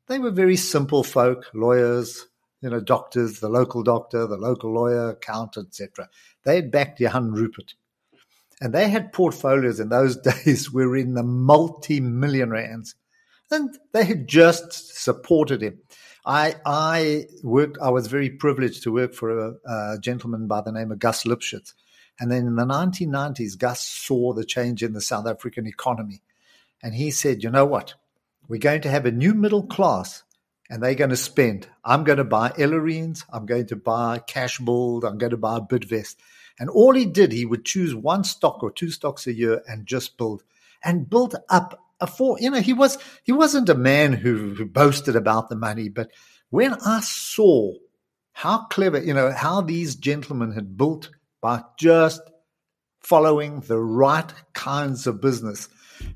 they 0.08 0.20
were 0.20 0.31
very 0.31 0.58
simple 0.58 1.03
folk, 1.03 1.46
lawyers, 1.53 2.27
you 2.62 2.70
know, 2.70 2.79
doctors, 2.79 3.39
the 3.39 3.50
local 3.50 3.84
doctor, 3.84 4.27
the 4.27 4.38
local 4.38 4.74
lawyer, 4.74 5.10
accountant, 5.10 5.67
etc. 5.70 6.10
They 6.43 6.55
had 6.55 6.72
backed 6.72 7.00
Johan 7.00 7.31
Rupert. 7.31 7.75
And 8.62 8.74
they 8.74 8.89
had 8.89 9.13
portfolios 9.13 9.79
in 9.79 9.89
those 9.89 10.17
days 10.46 10.72
were 10.72 10.96
in 10.96 11.15
the 11.15 11.24
multi-million 11.24 12.51
rands 12.51 12.96
and 13.51 13.77
they 13.91 14.05
had 14.05 14.27
just 14.27 14.98
supported 14.98 15.62
him. 15.62 15.79
I 16.25 16.55
I 16.65 17.25
worked. 17.43 17.77
I 17.81 17.89
was 17.89 18.08
very 18.08 18.29
privileged 18.29 18.84
to 18.84 18.91
work 18.91 19.13
for 19.13 19.38
a, 19.38 19.53
a 19.65 20.00
gentleman 20.00 20.48
by 20.48 20.62
the 20.62 20.72
name 20.72 20.91
of 20.91 21.00
Gus 21.00 21.24
Lipschitz, 21.24 21.74
And 22.20 22.31
then 22.31 22.46
in 22.46 22.55
the 22.55 22.65
1990s, 22.65 23.58
Gus 23.58 23.81
saw 23.81 24.34
the 24.34 24.46
change 24.46 24.84
in 24.84 24.93
the 24.93 25.01
South 25.01 25.27
African 25.27 25.65
economy. 25.65 26.22
And 26.84 26.96
he 26.96 27.12
said, 27.12 27.43
you 27.43 27.50
know 27.50 27.65
what? 27.65 27.96
We're 28.48 28.60
going 28.60 28.81
to 28.81 28.89
have 28.89 29.05
a 29.05 29.12
new 29.12 29.34
middle 29.34 29.63
class 29.63 30.24
and 30.70 30.81
they're 30.81 30.96
going 30.96 31.10
to 31.10 31.17
spend. 31.17 31.67
I'm 31.84 32.03
going 32.03 32.17
to 32.17 32.24
buy 32.24 32.50
Ellerines. 32.51 33.24
I'm 33.31 33.46
going 33.46 33.67
to 33.67 33.75
buy 33.75 34.20
Cashbuild. 34.27 35.03
I'm 35.03 35.17
going 35.17 35.31
to 35.31 35.38
buy 35.38 35.60
Bidvest. 35.60 36.15
And 36.60 36.70
all 36.70 36.93
he 36.93 37.05
did, 37.05 37.31
he 37.31 37.46
would 37.46 37.65
choose 37.65 37.93
one 37.93 38.24
stock 38.24 38.63
or 38.63 38.72
two 38.72 38.89
stocks 38.89 39.27
a 39.27 39.34
year 39.34 39.62
and 39.67 39.86
just 39.86 40.17
build 40.17 40.43
and 40.84 41.10
build 41.10 41.36
up 41.50 41.79
a 42.01 42.08
four. 42.08 42.38
You 42.39 42.51
know, 42.51 42.62
he 42.62 42.74
was 42.74 42.98
he 43.24 43.31
wasn't 43.31 43.70
a 43.70 43.75
man 43.75 44.13
who, 44.13 44.53
who 44.55 44.65
boasted 44.65 45.15
about 45.15 45.50
the 45.50 45.55
money, 45.55 45.89
but 45.89 46.12
when 46.50 46.74
I 46.74 47.00
saw 47.01 47.74
how 48.34 48.65
clever, 48.65 49.01
you 49.01 49.13
know, 49.13 49.31
how 49.31 49.62
these 49.62 49.96
gentlemen 49.96 50.51
had 50.51 50.77
built 50.77 51.10
by 51.41 51.63
just 51.77 52.22
following 53.00 53.62
the 53.62 53.79
right 53.79 54.31
kinds 54.53 55.08
of 55.08 55.22
business 55.22 55.70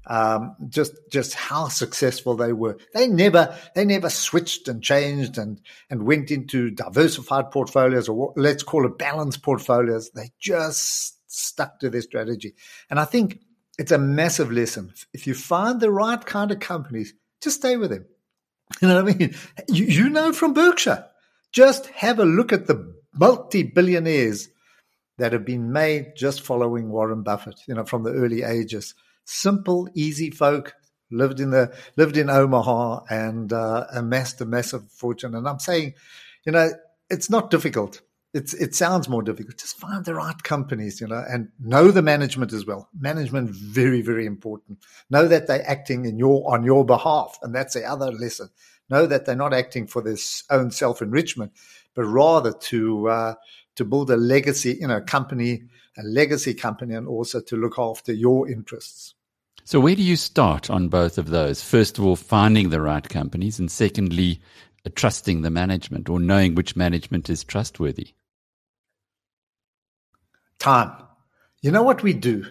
um, 0.07 0.55
just 0.69 0.93
just 1.11 1.33
how 1.33 1.67
successful 1.67 2.35
they 2.35 2.53
were. 2.53 2.77
They 2.93 3.07
never 3.07 3.55
they 3.73 3.85
never 3.85 4.09
switched 4.09 4.67
and 4.67 4.83
changed 4.83 5.37
and 5.37 5.59
and 5.89 6.03
went 6.03 6.31
into 6.31 6.71
diversified 6.71 7.51
portfolios 7.51 8.07
or 8.09 8.15
what, 8.15 8.37
let's 8.37 8.63
call 8.63 8.85
it 8.85 8.97
balanced 8.97 9.43
portfolios. 9.43 10.11
They 10.11 10.31
just 10.39 11.19
stuck 11.27 11.79
to 11.79 11.89
their 11.89 12.01
strategy, 12.01 12.55
and 12.89 12.99
I 12.99 13.05
think 13.05 13.39
it's 13.77 13.91
a 13.91 13.97
massive 13.97 14.51
lesson. 14.51 14.93
If 15.13 15.27
you 15.27 15.33
find 15.33 15.79
the 15.79 15.91
right 15.91 16.23
kind 16.23 16.51
of 16.51 16.59
companies, 16.59 17.13
just 17.41 17.57
stay 17.57 17.77
with 17.77 17.91
them. 17.91 18.05
You 18.81 18.87
know 18.87 19.03
what 19.03 19.13
I 19.13 19.17
mean? 19.17 19.35
You, 19.67 19.85
you 19.85 20.09
know 20.09 20.33
from 20.33 20.53
Berkshire. 20.53 21.05
Just 21.51 21.85
have 21.87 22.19
a 22.19 22.25
look 22.25 22.51
at 22.51 22.65
the 22.65 22.95
multi 23.13 23.61
billionaires 23.61 24.49
that 25.19 25.33
have 25.33 25.45
been 25.45 25.71
made 25.71 26.15
just 26.15 26.41
following 26.41 26.89
Warren 26.89 27.21
Buffett, 27.21 27.61
you 27.67 27.75
know, 27.75 27.85
from 27.85 28.03
the 28.03 28.11
early 28.11 28.41
ages 28.41 28.95
simple, 29.25 29.89
easy 29.93 30.29
folk 30.29 30.75
lived 31.11 31.39
in 31.39 31.49
the 31.51 31.75
lived 31.97 32.17
in 32.17 32.29
Omaha 32.29 33.01
and 33.09 33.51
uh, 33.51 33.85
amassed 33.91 34.41
a 34.41 34.45
massive 34.45 34.89
fortune. 34.91 35.35
And 35.35 35.47
I'm 35.47 35.59
saying, 35.59 35.95
you 36.45 36.51
know, 36.51 36.69
it's 37.09 37.29
not 37.29 37.51
difficult. 37.51 38.01
It's 38.35 38.53
it 38.53 38.75
sounds 38.75 39.07
more 39.07 39.23
difficult. 39.23 39.57
Just 39.57 39.77
find 39.77 40.03
the 40.03 40.13
right 40.13 40.43
companies, 40.43 40.99
you 40.99 41.07
know, 41.07 41.23
and 41.25 41.47
know 41.57 41.89
the 41.89 42.01
management 42.01 42.51
as 42.51 42.65
well. 42.65 42.89
Management 42.99 43.49
very 43.49 44.01
very 44.01 44.25
important. 44.25 44.79
Know 45.09 45.25
that 45.29 45.47
they're 45.47 45.65
acting 45.65 46.03
in 46.03 46.19
your 46.19 46.43
on 46.53 46.65
your 46.65 46.83
behalf, 46.83 47.39
and 47.41 47.55
that's 47.55 47.75
the 47.75 47.85
other 47.85 48.11
lesson. 48.11 48.49
Know 48.89 49.05
that 49.05 49.25
they're 49.25 49.37
not 49.37 49.53
acting 49.53 49.87
for 49.87 50.01
their 50.01 50.17
own 50.49 50.69
self 50.71 51.01
enrichment, 51.01 51.53
but 51.93 52.03
rather 52.03 52.51
to 52.51 53.07
uh, 53.07 53.35
to 53.75 53.85
build 53.85 54.11
a 54.11 54.17
legacy, 54.17 54.77
you 54.81 54.87
know, 54.87 54.99
company, 54.99 55.63
a 55.97 56.03
legacy 56.03 56.53
company, 56.53 56.93
and 56.93 57.07
also 57.07 57.39
to 57.39 57.55
look 57.55 57.79
after 57.79 58.11
your 58.11 58.49
interests. 58.49 59.15
So, 59.63 59.79
where 59.79 59.95
do 59.95 60.03
you 60.03 60.17
start 60.17 60.69
on 60.69 60.89
both 60.89 61.17
of 61.17 61.29
those? 61.29 61.63
First 61.63 61.97
of 61.97 62.05
all, 62.05 62.17
finding 62.17 62.69
the 62.69 62.81
right 62.81 63.07
companies, 63.07 63.59
and 63.59 63.71
secondly, 63.71 64.41
uh, 64.85 64.89
trusting 64.93 65.41
the 65.41 65.49
management 65.49 66.09
or 66.09 66.19
knowing 66.19 66.53
which 66.53 66.75
management 66.75 67.29
is 67.29 67.45
trustworthy? 67.45 68.09
Time. 70.59 70.91
You 71.61 71.71
know 71.71 71.83
what 71.83 72.03
we 72.03 72.13
do? 72.13 72.45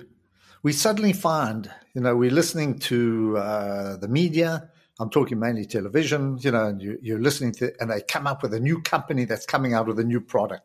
We 0.62 0.73
suddenly 0.73 1.12
find, 1.12 1.70
you 1.94 2.00
know, 2.00 2.16
we're 2.16 2.30
listening 2.30 2.78
to 2.80 3.37
uh, 3.37 3.96
the 3.96 4.08
media. 4.08 4.70
I'm 4.99 5.11
talking 5.11 5.38
mainly 5.38 5.66
television, 5.66 6.38
you 6.40 6.50
know, 6.50 6.66
and 6.66 6.80
you, 6.80 6.99
you're 7.02 7.20
listening 7.20 7.52
to, 7.54 7.73
and 7.80 7.90
they 7.90 8.00
come 8.00 8.26
up 8.26 8.42
with 8.42 8.54
a 8.54 8.61
new 8.61 8.80
company 8.82 9.25
that's 9.25 9.46
coming 9.46 9.75
out 9.75 9.87
with 9.87 9.99
a 9.99 10.04
new 10.04 10.20
product. 10.20 10.62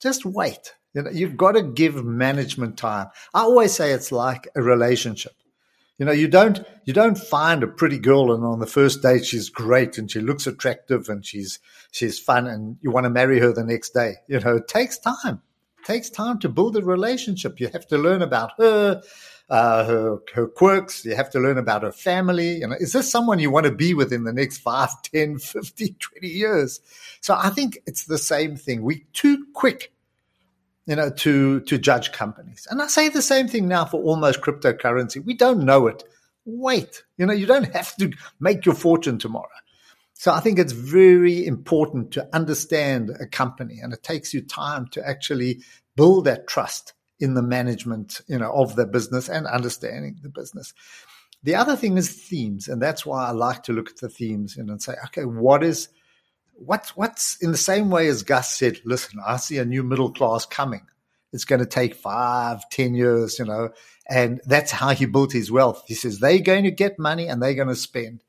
Just 0.00 0.24
wait. 0.24 0.74
You 0.94 1.02
know, 1.02 1.10
you've 1.10 1.36
got 1.36 1.52
to 1.52 1.62
give 1.62 2.04
management 2.04 2.76
time. 2.76 3.08
I 3.32 3.40
always 3.40 3.72
say 3.72 3.92
it's 3.92 4.12
like 4.12 4.48
a 4.54 4.62
relationship. 4.62 5.32
You 5.98 6.06
know, 6.06 6.12
you 6.12 6.26
don't 6.26 6.64
you 6.84 6.92
don't 6.92 7.16
find 7.16 7.62
a 7.62 7.68
pretty 7.68 7.98
girl 7.98 8.34
and 8.34 8.44
on 8.44 8.58
the 8.58 8.66
first 8.66 9.02
date 9.02 9.24
she's 9.24 9.50
great 9.50 9.98
and 9.98 10.10
she 10.10 10.20
looks 10.20 10.46
attractive 10.46 11.08
and 11.08 11.24
she's 11.24 11.60
she's 11.92 12.18
fun 12.18 12.46
and 12.46 12.76
you 12.80 12.90
want 12.90 13.04
to 13.04 13.10
marry 13.10 13.38
her 13.38 13.52
the 13.52 13.62
next 13.62 13.90
day. 13.90 14.14
You 14.26 14.40
know, 14.40 14.56
it 14.56 14.68
takes 14.68 14.98
time. 14.98 15.42
Takes 15.86 16.10
time 16.10 16.38
to 16.40 16.48
build 16.48 16.76
a 16.76 16.82
relationship. 16.82 17.60
You 17.60 17.68
have 17.68 17.86
to 17.88 17.98
learn 17.98 18.22
about 18.22 18.52
her, 18.58 19.02
uh, 19.50 19.84
her 19.84 20.18
her 20.34 20.46
quirks. 20.46 21.04
You 21.04 21.16
have 21.16 21.30
to 21.30 21.40
learn 21.40 21.58
about 21.58 21.82
her 21.82 21.92
family. 21.92 22.58
You 22.58 22.68
know, 22.68 22.76
is 22.78 22.92
this 22.92 23.10
someone 23.10 23.38
you 23.38 23.50
want 23.50 23.66
to 23.66 23.72
be 23.72 23.94
with 23.94 24.12
in 24.12 24.24
the 24.24 24.32
next 24.32 24.58
5, 24.58 25.02
10, 25.12 25.38
50, 25.38 25.96
20 25.98 26.28
years? 26.28 26.80
So 27.20 27.34
I 27.34 27.50
think 27.50 27.78
it's 27.86 28.04
the 28.04 28.18
same 28.18 28.56
thing. 28.56 28.82
We're 28.82 29.00
too 29.12 29.46
quick 29.54 29.92
you 30.86 30.96
know, 30.96 31.10
to 31.10 31.60
to 31.60 31.78
judge 31.78 32.12
companies. 32.12 32.66
And 32.70 32.82
I 32.82 32.86
say 32.88 33.08
the 33.08 33.22
same 33.22 33.48
thing 33.48 33.68
now 33.68 33.84
for 33.84 34.02
almost 34.02 34.40
cryptocurrency. 34.40 35.24
We 35.24 35.34
don't 35.34 35.64
know 35.64 35.86
it. 35.86 36.02
Wait, 36.44 37.04
you 37.18 37.26
know, 37.26 37.32
you 37.32 37.46
don't 37.46 37.72
have 37.72 37.94
to 37.96 38.12
make 38.40 38.66
your 38.66 38.74
fortune 38.74 39.18
tomorrow. 39.18 39.48
So 40.22 40.32
I 40.32 40.38
think 40.38 40.60
it's 40.60 40.70
very 40.72 41.44
important 41.44 42.12
to 42.12 42.28
understand 42.32 43.10
a 43.10 43.26
company, 43.26 43.80
and 43.82 43.92
it 43.92 44.04
takes 44.04 44.32
you 44.32 44.40
time 44.40 44.86
to 44.92 45.04
actually 45.04 45.62
build 45.96 46.26
that 46.26 46.46
trust 46.46 46.92
in 47.18 47.34
the 47.34 47.42
management, 47.42 48.20
you 48.28 48.38
know, 48.38 48.52
of 48.52 48.76
the 48.76 48.86
business 48.86 49.28
and 49.28 49.48
understanding 49.48 50.20
the 50.22 50.28
business. 50.28 50.74
The 51.42 51.56
other 51.56 51.74
thing 51.74 51.96
is 51.98 52.08
themes, 52.08 52.68
and 52.68 52.80
that's 52.80 53.04
why 53.04 53.26
I 53.26 53.32
like 53.32 53.64
to 53.64 53.72
look 53.72 53.90
at 53.90 53.96
the 53.96 54.08
themes 54.08 54.56
and 54.56 54.80
say, 54.80 54.94
okay, 55.06 55.24
what 55.24 55.64
is 55.64 55.88
what's 56.54 56.96
what's 56.96 57.36
in 57.42 57.50
the 57.50 57.58
same 57.58 57.90
way 57.90 58.06
as 58.06 58.22
Gus 58.22 58.56
said, 58.56 58.78
listen, 58.84 59.18
I 59.26 59.38
see 59.38 59.58
a 59.58 59.64
new 59.64 59.82
middle 59.82 60.12
class 60.12 60.46
coming. 60.46 60.86
It's 61.32 61.44
going 61.44 61.62
to 61.62 61.66
take 61.66 61.96
five, 61.96 62.62
ten 62.70 62.94
years, 62.94 63.40
you 63.40 63.44
know, 63.44 63.70
and 64.08 64.40
that's 64.46 64.70
how 64.70 64.90
he 64.90 65.06
built 65.06 65.32
his 65.32 65.50
wealth. 65.50 65.82
He 65.88 65.94
says 65.94 66.20
they're 66.20 66.38
going 66.38 66.62
to 66.62 66.70
get 66.70 66.96
money 66.96 67.26
and 67.26 67.42
they're 67.42 67.54
going 67.54 67.66
to 67.66 67.74
spend. 67.74 68.22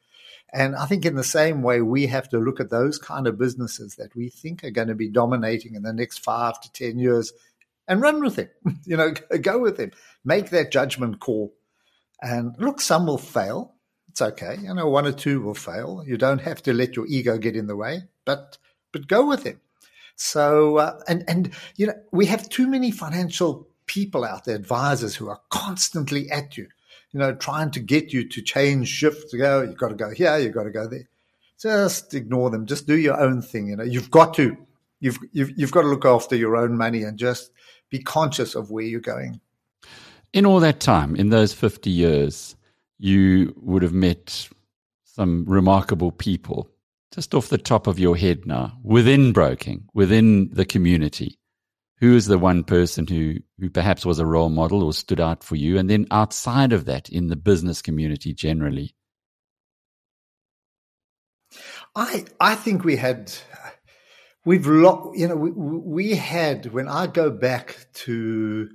And 0.53 0.75
I 0.75 0.85
think 0.85 1.05
in 1.05 1.15
the 1.15 1.23
same 1.23 1.63
way, 1.63 1.81
we 1.81 2.07
have 2.07 2.29
to 2.29 2.37
look 2.37 2.59
at 2.59 2.69
those 2.69 2.99
kind 2.99 3.25
of 3.25 3.39
businesses 3.39 3.95
that 3.95 4.15
we 4.15 4.29
think 4.29 4.63
are 4.63 4.71
going 4.71 4.89
to 4.89 4.95
be 4.95 5.09
dominating 5.09 5.73
in 5.73 5.81
the 5.81 5.93
next 5.93 6.19
five 6.19 6.61
to 6.61 6.71
10 6.71 6.99
years 6.99 7.33
and 7.87 8.01
run 8.01 8.21
with 8.21 8.39
it. 8.39 8.55
You 8.85 8.97
know, 8.97 9.13
go 9.41 9.59
with 9.59 9.79
it. 9.79 9.95
Make 10.23 10.51
that 10.51 10.71
judgment 10.71 11.19
call. 11.19 11.53
And 12.21 12.55
look, 12.59 12.81
some 12.81 13.07
will 13.07 13.17
fail. 13.17 13.73
It's 14.09 14.21
okay. 14.21 14.57
You 14.61 14.73
know, 14.75 14.87
one 14.87 15.07
or 15.07 15.11
two 15.11 15.41
will 15.41 15.55
fail. 15.55 16.03
You 16.05 16.17
don't 16.17 16.41
have 16.41 16.61
to 16.63 16.73
let 16.73 16.95
your 16.95 17.07
ego 17.07 17.37
get 17.37 17.55
in 17.55 17.67
the 17.67 17.75
way 17.75 18.03
but 18.25 18.57
but 18.91 19.07
go 19.07 19.25
with 19.25 19.45
it. 19.45 19.57
So 20.15 20.77
uh, 20.77 20.99
and 21.07 21.23
and 21.27 21.53
you 21.75 21.87
know 21.87 21.95
we 22.11 22.27
have 22.27 22.49
too 22.49 22.67
many 22.67 22.91
financial 22.91 23.67
people 23.85 24.23
out 24.23 24.45
there, 24.45 24.55
advisors 24.55 25.15
who 25.15 25.29
are 25.29 25.41
constantly 25.49 26.29
at 26.31 26.57
you, 26.57 26.67
you 27.13 27.19
know, 27.19 27.33
trying 27.33 27.71
to 27.71 27.79
get 27.79 28.11
you 28.11 28.27
to 28.27 28.41
change 28.41 28.87
shift 28.87 29.29
to 29.31 29.37
go. 29.37 29.61
You've 29.61 29.77
got 29.77 29.89
to 29.89 29.95
go 29.95 30.09
here, 30.09 30.37
you've 30.37 30.53
got 30.53 30.63
to 30.63 30.71
go 30.71 30.87
there. 30.87 31.07
Just 31.59 32.13
ignore 32.13 32.49
them. 32.49 32.65
Just 32.65 32.87
do 32.87 32.97
your 32.97 33.19
own 33.19 33.41
thing. 33.41 33.67
You 33.67 33.77
know, 33.77 33.83
you've 33.83 34.11
got 34.11 34.33
to, 34.35 34.57
you've 34.99 35.19
you've 35.31 35.51
you've 35.57 35.71
got 35.71 35.83
to 35.83 35.87
look 35.87 36.05
after 36.05 36.35
your 36.35 36.57
own 36.57 36.77
money 36.77 37.03
and 37.03 37.17
just 37.17 37.51
be 37.89 37.99
conscious 37.99 38.55
of 38.55 38.71
where 38.71 38.83
you're 38.83 38.99
going. 38.99 39.39
In 40.33 40.45
all 40.45 40.59
that 40.59 40.79
time, 40.79 41.15
in 41.15 41.29
those 41.29 41.53
fifty 41.53 41.91
years, 41.91 42.55
you 42.97 43.53
would 43.57 43.83
have 43.83 43.93
met 43.93 44.49
some 45.03 45.45
remarkable 45.45 46.11
people 46.11 46.69
just 47.13 47.35
off 47.35 47.49
the 47.49 47.59
top 47.59 47.85
of 47.85 47.99
your 47.99 48.17
head 48.17 48.45
now, 48.47 48.75
within 48.81 49.31
broking, 49.31 49.87
within 49.93 50.49
the 50.51 50.65
community, 50.65 51.37
who 52.03 52.17
is 52.17 52.25
the 52.25 52.37
one 52.37 52.65
person 52.65 53.07
who, 53.07 53.35
who 53.59 53.69
perhaps 53.69 54.05
was 54.05 54.19
a 54.19 54.25
role 54.25 54.49
model 54.49 54.83
or 54.83 54.91
stood 54.91 55.21
out 55.21 55.41
for 55.41 55.55
you? 55.55 55.77
And 55.77 55.89
then 55.89 56.05
outside 56.11 56.73
of 56.73 56.83
that, 56.83 57.07
in 57.07 57.27
the 57.27 57.37
business 57.37 57.81
community 57.81 58.33
generally? 58.33 58.93
I, 61.95 62.25
I 62.41 62.55
think 62.55 62.83
we 62.83 62.97
had, 62.97 63.31
we've, 64.43 64.67
lo- 64.67 65.13
you 65.15 65.29
know, 65.29 65.37
we, 65.37 65.51
we 65.51 66.09
had, 66.13 66.73
when 66.73 66.89
I 66.89 67.07
go 67.07 67.31
back 67.31 67.77
to 67.93 68.69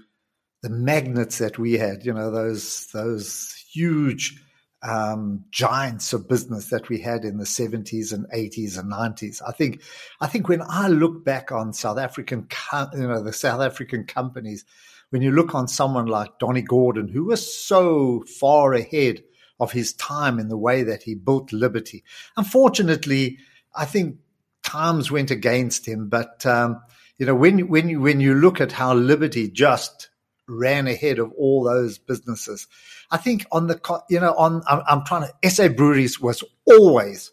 the 0.62 0.70
magnets 0.70 1.36
that 1.36 1.58
we 1.58 1.74
had, 1.74 2.06
you 2.06 2.14
know, 2.14 2.30
those, 2.30 2.86
those 2.94 3.52
huge, 3.70 4.42
um, 4.82 5.44
giants 5.50 6.12
of 6.12 6.28
business 6.28 6.70
that 6.70 6.88
we 6.88 7.00
had 7.00 7.24
in 7.24 7.38
the 7.38 7.44
70s 7.44 8.12
and 8.12 8.26
80s 8.30 8.78
and 8.78 8.92
90s. 8.92 9.42
I 9.46 9.52
think, 9.52 9.82
I 10.20 10.26
think 10.26 10.48
when 10.48 10.62
I 10.62 10.88
look 10.88 11.24
back 11.24 11.50
on 11.50 11.72
South 11.72 11.98
African, 11.98 12.46
you 12.94 13.08
know, 13.08 13.22
the 13.22 13.32
South 13.32 13.60
African 13.60 14.04
companies, 14.04 14.64
when 15.10 15.22
you 15.22 15.32
look 15.32 15.54
on 15.54 15.68
someone 15.68 16.06
like 16.06 16.38
Donnie 16.38 16.62
Gordon, 16.62 17.08
who 17.08 17.24
was 17.24 17.54
so 17.54 18.24
far 18.38 18.74
ahead 18.74 19.22
of 19.60 19.72
his 19.72 19.92
time 19.94 20.38
in 20.38 20.48
the 20.48 20.58
way 20.58 20.82
that 20.82 21.02
he 21.02 21.14
built 21.14 21.52
Liberty. 21.52 22.04
Unfortunately, 22.36 23.38
I 23.74 23.84
think 23.84 24.18
times 24.62 25.10
went 25.10 25.30
against 25.30 25.86
him, 25.86 26.08
but 26.08 26.44
um, 26.46 26.80
you 27.18 27.26
know, 27.26 27.34
when 27.34 27.68
when 27.68 28.00
when 28.00 28.20
you 28.20 28.34
look 28.34 28.60
at 28.60 28.72
how 28.72 28.94
Liberty 28.94 29.48
just 29.48 30.08
ran 30.48 30.86
ahead 30.86 31.18
of 31.18 31.32
all 31.32 31.62
those 31.62 31.98
businesses. 31.98 32.66
I 33.10 33.16
think 33.18 33.46
on 33.52 33.66
the, 33.66 34.02
you 34.08 34.20
know, 34.20 34.34
on, 34.34 34.62
I'm, 34.68 34.82
I'm 34.86 35.04
trying 35.04 35.28
to, 35.28 35.50
SA 35.50 35.68
Breweries 35.68 36.20
was 36.20 36.42
always 36.66 37.32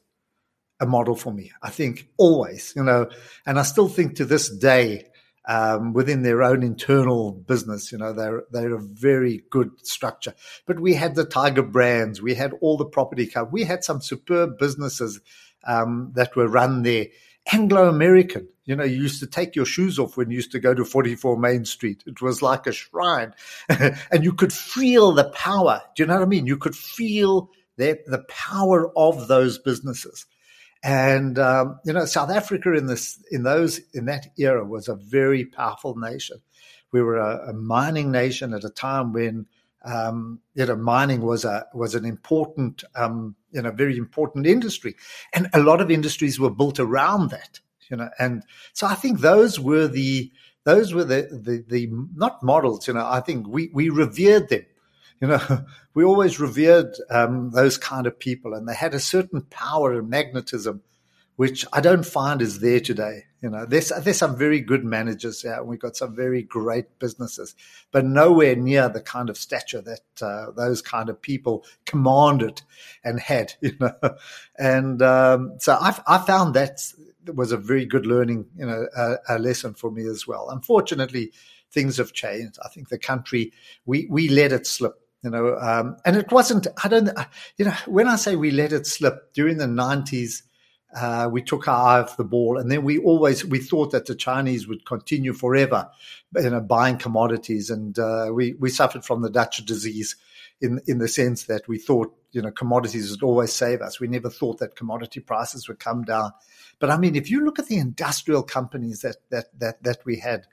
a 0.80 0.86
model 0.86 1.16
for 1.16 1.34
me. 1.34 1.52
I 1.62 1.70
think 1.70 2.08
always, 2.18 2.74
you 2.76 2.84
know, 2.84 3.10
and 3.46 3.58
I 3.58 3.64
still 3.64 3.88
think 3.88 4.16
to 4.16 4.26
this 4.26 4.50
day, 4.50 5.06
um, 5.48 5.94
within 5.94 6.24
their 6.24 6.44
own 6.44 6.64
internal 6.64 7.32
business. 7.32 7.92
You 7.92 7.98
know, 7.98 8.14
they're 8.14 8.44
they're 8.52 8.76
a 8.76 8.82
very 8.82 9.44
good 9.50 9.72
structure. 9.86 10.34
But 10.66 10.80
we 10.80 10.94
had 10.94 11.16
the 11.16 11.26
Tiger 11.26 11.64
brands, 11.64 12.22
we 12.22 12.36
had 12.36 12.54
all 12.62 12.78
the 12.78 12.86
property 12.86 13.28
cover, 13.28 13.50
we 13.52 13.64
had 13.64 13.84
some 13.84 14.02
superb 14.02 14.58
businesses 14.58 15.20
um, 15.66 16.12
that 16.16 16.36
were 16.36 16.48
run 16.48 16.84
there. 16.84 17.08
Anglo 17.52 17.88
American, 17.88 18.48
you 18.66 18.76
know, 18.76 18.84
you 18.84 18.96
used 18.96 19.20
to 19.20 19.28
take 19.28 19.56
your 19.56 19.66
shoes 19.66 20.00
off 20.00 20.18
when 20.18 20.32
you 20.32 20.38
used 20.38 20.52
to 20.52 20.60
go 20.60 20.74
to 20.74 20.84
44 20.84 21.38
Main 21.38 21.66
Street. 21.66 22.04
It 22.08 22.22
was 22.22 22.42
like 22.42 22.66
a 22.66 22.72
shrine, 22.72 23.34
and 23.70 24.24
you 24.24 24.34
could 24.34 24.52
feel 24.52 25.12
the 25.12 25.30
power. 25.30 25.82
Do 25.96 26.04
you 26.04 26.08
know 26.08 26.16
what 26.16 26.24
I 26.24 26.28
mean? 26.28 26.48
You 26.48 26.58
could 26.58 26.76
feel 26.76 27.52
the 27.78 28.00
the 28.08 28.24
power 28.28 28.92
of 28.98 29.28
those 29.28 29.60
businesses. 29.60 30.26
And 30.84 31.38
um, 31.40 31.80
you 31.86 31.94
know, 31.94 32.06
South 32.06 32.32
Africa 32.32 32.74
in 32.74 32.88
this 32.88 33.24
in 33.32 33.44
those 33.44 33.80
in 33.94 34.06
that 34.06 34.28
era 34.38 34.66
was 34.66 34.88
a 34.88 34.96
very 34.96 35.46
powerful 35.46 35.96
nation. 35.96 36.38
We 36.92 37.02
were 37.02 37.18
a, 37.18 37.50
a 37.50 37.54
mining 37.54 38.12
nation 38.12 38.54
at 38.54 38.64
a 38.64 38.70
time 38.70 39.14
when 39.14 39.48
um, 39.84 40.40
you 40.56 40.66
know 40.66 40.76
mining 40.76 41.22
was 41.22 41.46
a 41.46 41.68
was 41.74 41.96
an 41.96 42.06
important 42.06 42.84
um, 42.96 43.36
you 43.56 43.62
know 43.62 43.72
very 43.72 43.98
important 43.98 44.46
industry, 44.46 44.96
and 45.34 45.50
a 45.54 45.64
lot 45.64 45.82
of 45.82 45.90
industries 45.90 46.40
were 46.40 46.52
built 46.52 46.80
around 46.80 47.32
that. 47.32 47.60
You 47.90 47.98
know, 47.98 48.10
and 48.20 48.44
so 48.74 48.86
I 48.86 48.96
think 48.96 49.22
those 49.22 49.60
were 49.60 49.88
the 49.88 50.32
those 50.64 50.94
were 50.94 51.06
the 51.06 51.28
the, 51.32 51.64
the 51.68 51.90
not 52.16 52.44
models. 52.44 52.88
You 52.88 52.94
know, 52.94 53.08
I 53.08 53.22
think 53.22 53.48
we 53.48 53.70
we 53.74 53.90
revered 53.90 54.50
them 54.50 54.66
you 55.22 55.28
know, 55.28 55.66
we 55.94 56.04
always 56.04 56.40
revered 56.40 56.96
um, 57.10 57.52
those 57.52 57.78
kind 57.78 58.08
of 58.08 58.20
people, 58.20 58.54
and 58.54 58.68
they 58.68 58.76
had 58.76 58.94
a 58.94 59.00
certain 59.00 59.42
power 59.42 59.94
and 59.94 60.10
magnetism, 60.10 60.82
which 61.36 61.66
I 61.74 61.82
don't 61.82 62.06
find 62.06 62.42
is 62.42 62.60
there 62.60 62.80
today. 62.80 63.24
You 63.42 63.50
know, 63.50 63.66
there's 63.66 63.90
there's 63.90 64.18
some 64.18 64.38
very 64.38 64.60
good 64.60 64.84
managers 64.84 65.42
here, 65.42 65.54
and 65.54 65.68
we've 65.68 65.80
got 65.80 65.96
some 65.96 66.16
very 66.16 66.42
great 66.42 66.98
businesses, 67.00 67.56
but 67.92 68.06
nowhere 68.06 68.56
near 68.56 68.90
the 68.90 69.02
kind 69.02 69.30
of 69.30 69.38
stature 69.38 69.82
that 69.82 70.02
uh, 70.22 70.52
those 70.52 70.82
kind 70.82 71.10
of 71.10 71.22
people 71.22 71.66
commanded 71.86 72.62
and 73.04 73.20
had. 73.20 73.54
You 73.66 73.74
know, 73.80 74.16
and 74.60 75.02
um, 75.02 75.56
so 75.60 75.74
I, 75.74 76.00
I 76.08 76.20
found 76.20 76.54
that 76.54 76.80
was 77.34 77.52
a 77.52 77.58
very 77.58 77.86
good 77.86 78.06
learning, 78.06 78.46
you 78.56 78.66
know, 78.66 78.88
a, 78.96 79.16
a 79.30 79.40
lesson 79.40 79.74
for 79.74 79.90
me 79.92 80.06
as 80.08 80.28
well. 80.28 80.50
Unfortunately, 80.50 81.32
things 81.72 81.98
have 81.98 82.14
changed. 82.14 82.60
I 82.64 82.70
think 82.70 82.90
the 82.90 83.00
country 83.00 83.52
we 83.86 84.08
we 84.10 84.30
let 84.30 84.52
it 84.52 84.68
slip 84.68 85.00
you 85.24 85.32
know, 85.32 85.58
um, 85.58 85.98
and 86.06 86.16
it 86.16 86.32
wasn't, 86.32 86.68
I 86.84 86.88
don't, 86.88 87.10
you 87.58 87.66
know, 87.66 87.74
when 87.88 88.08
I 88.08 88.16
say 88.16 88.36
we 88.36 88.52
let 88.52 88.72
it 88.72 88.86
slip 88.86 89.34
during 89.34 89.58
the 89.58 89.66
90s, 89.66 90.44
uh, 90.96 91.30
we 91.32 91.42
took 91.42 91.68
our 91.68 91.98
eye 91.98 92.02
off 92.02 92.18
the 92.18 92.24
ball, 92.24 92.58
and 92.58 92.72
then 92.72 92.84
we 92.84 92.98
always 93.00 93.46
we 93.46 93.60
thought 93.60 93.92
that 93.92 94.06
the 94.06 94.16
Chinese 94.16 94.68
would 94.68 94.86
continue 94.86 95.34
forever, 95.34 95.90
you 96.36 96.50
know, 96.50 96.62
buying 96.62 96.98
commodities, 96.98 97.70
and 97.70 98.00
uh, 98.00 98.30
we 98.32 98.54
we 98.54 98.70
suffered 98.70 99.04
from 99.04 99.22
the 99.22 99.30
Dutch 99.30 99.64
disease, 99.66 100.16
in 100.62 100.80
in 100.88 101.00
the 101.00 101.08
sense 101.08 101.44
that 101.44 101.68
we 101.68 101.78
thought 101.78 102.16
you 102.32 102.42
know 102.42 102.52
commodities 102.52 103.12
would 103.12 103.24
always 103.24 103.52
save 103.52 103.82
us. 103.82 104.00
We 104.00 104.08
never 104.08 104.30
thought 104.30 104.60
that 104.60 104.78
commodity 104.78 105.20
prices 105.20 105.68
would 105.68 105.80
come 105.80 106.04
down. 106.04 106.32
But 106.80 106.92
I 106.92 106.98
mean, 106.98 107.16
if 107.16 107.30
you 107.30 107.44
look 107.44 107.60
at 107.60 107.68
the 107.68 107.78
industrial 107.78 108.44
companies 108.44 109.02
that 109.02 109.18
that 109.32 109.48
that 109.60 109.84
that 109.84 110.06
we 110.06 110.20
had, 110.20 110.48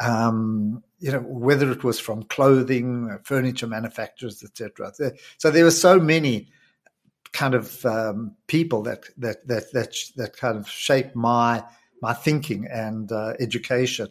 um, 0.00 0.84
you 1.00 1.10
know, 1.10 1.20
whether 1.20 1.70
it 1.72 1.82
was 1.82 1.98
from 1.98 2.22
clothing, 2.24 3.10
uh, 3.10 3.18
furniture 3.24 3.66
manufacturers, 3.66 4.44
etc. 4.44 4.92
So 5.38 5.50
there 5.50 5.64
were 5.64 5.72
so 5.72 5.98
many 5.98 6.48
kind 7.32 7.54
of 7.54 7.84
um, 7.84 8.36
people 8.46 8.82
that 8.82 9.04
that 9.18 9.46
that 9.48 9.72
that 9.72 9.94
that 10.16 10.36
kind 10.36 10.56
of 10.56 10.68
shape 10.68 11.14
my 11.14 11.64
my 12.02 12.12
thinking 12.12 12.66
and 12.70 13.10
uh, 13.12 13.34
education. 13.40 14.08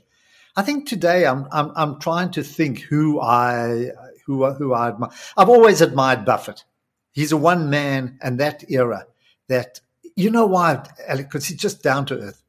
I 0.56 0.62
think 0.62 0.88
today 0.88 1.26
I'm 1.26 1.48
I'm 1.52 1.72
I'm 1.76 2.00
trying 2.00 2.32
to 2.32 2.44
think 2.44 2.82
who 2.82 3.20
I 3.22 3.92
who 4.26 4.46
who 4.54 4.74
I 4.74 4.90
admire. 4.90 5.12
I've 5.38 5.50
always 5.50 5.82
admired 5.82 6.26
Buffett. 6.26 6.64
He's 7.12 7.32
a 7.32 7.38
one 7.38 7.70
man 7.70 8.20
and 8.22 8.40
that 8.40 8.70
era 8.70 9.06
that 9.48 9.82
you 10.16 10.30
know 10.30 10.46
why, 10.46 10.84
because 11.16 11.46
he's 11.46 11.58
just 11.58 11.82
down 11.82 12.06
to 12.08 12.20
earth. 12.20 12.44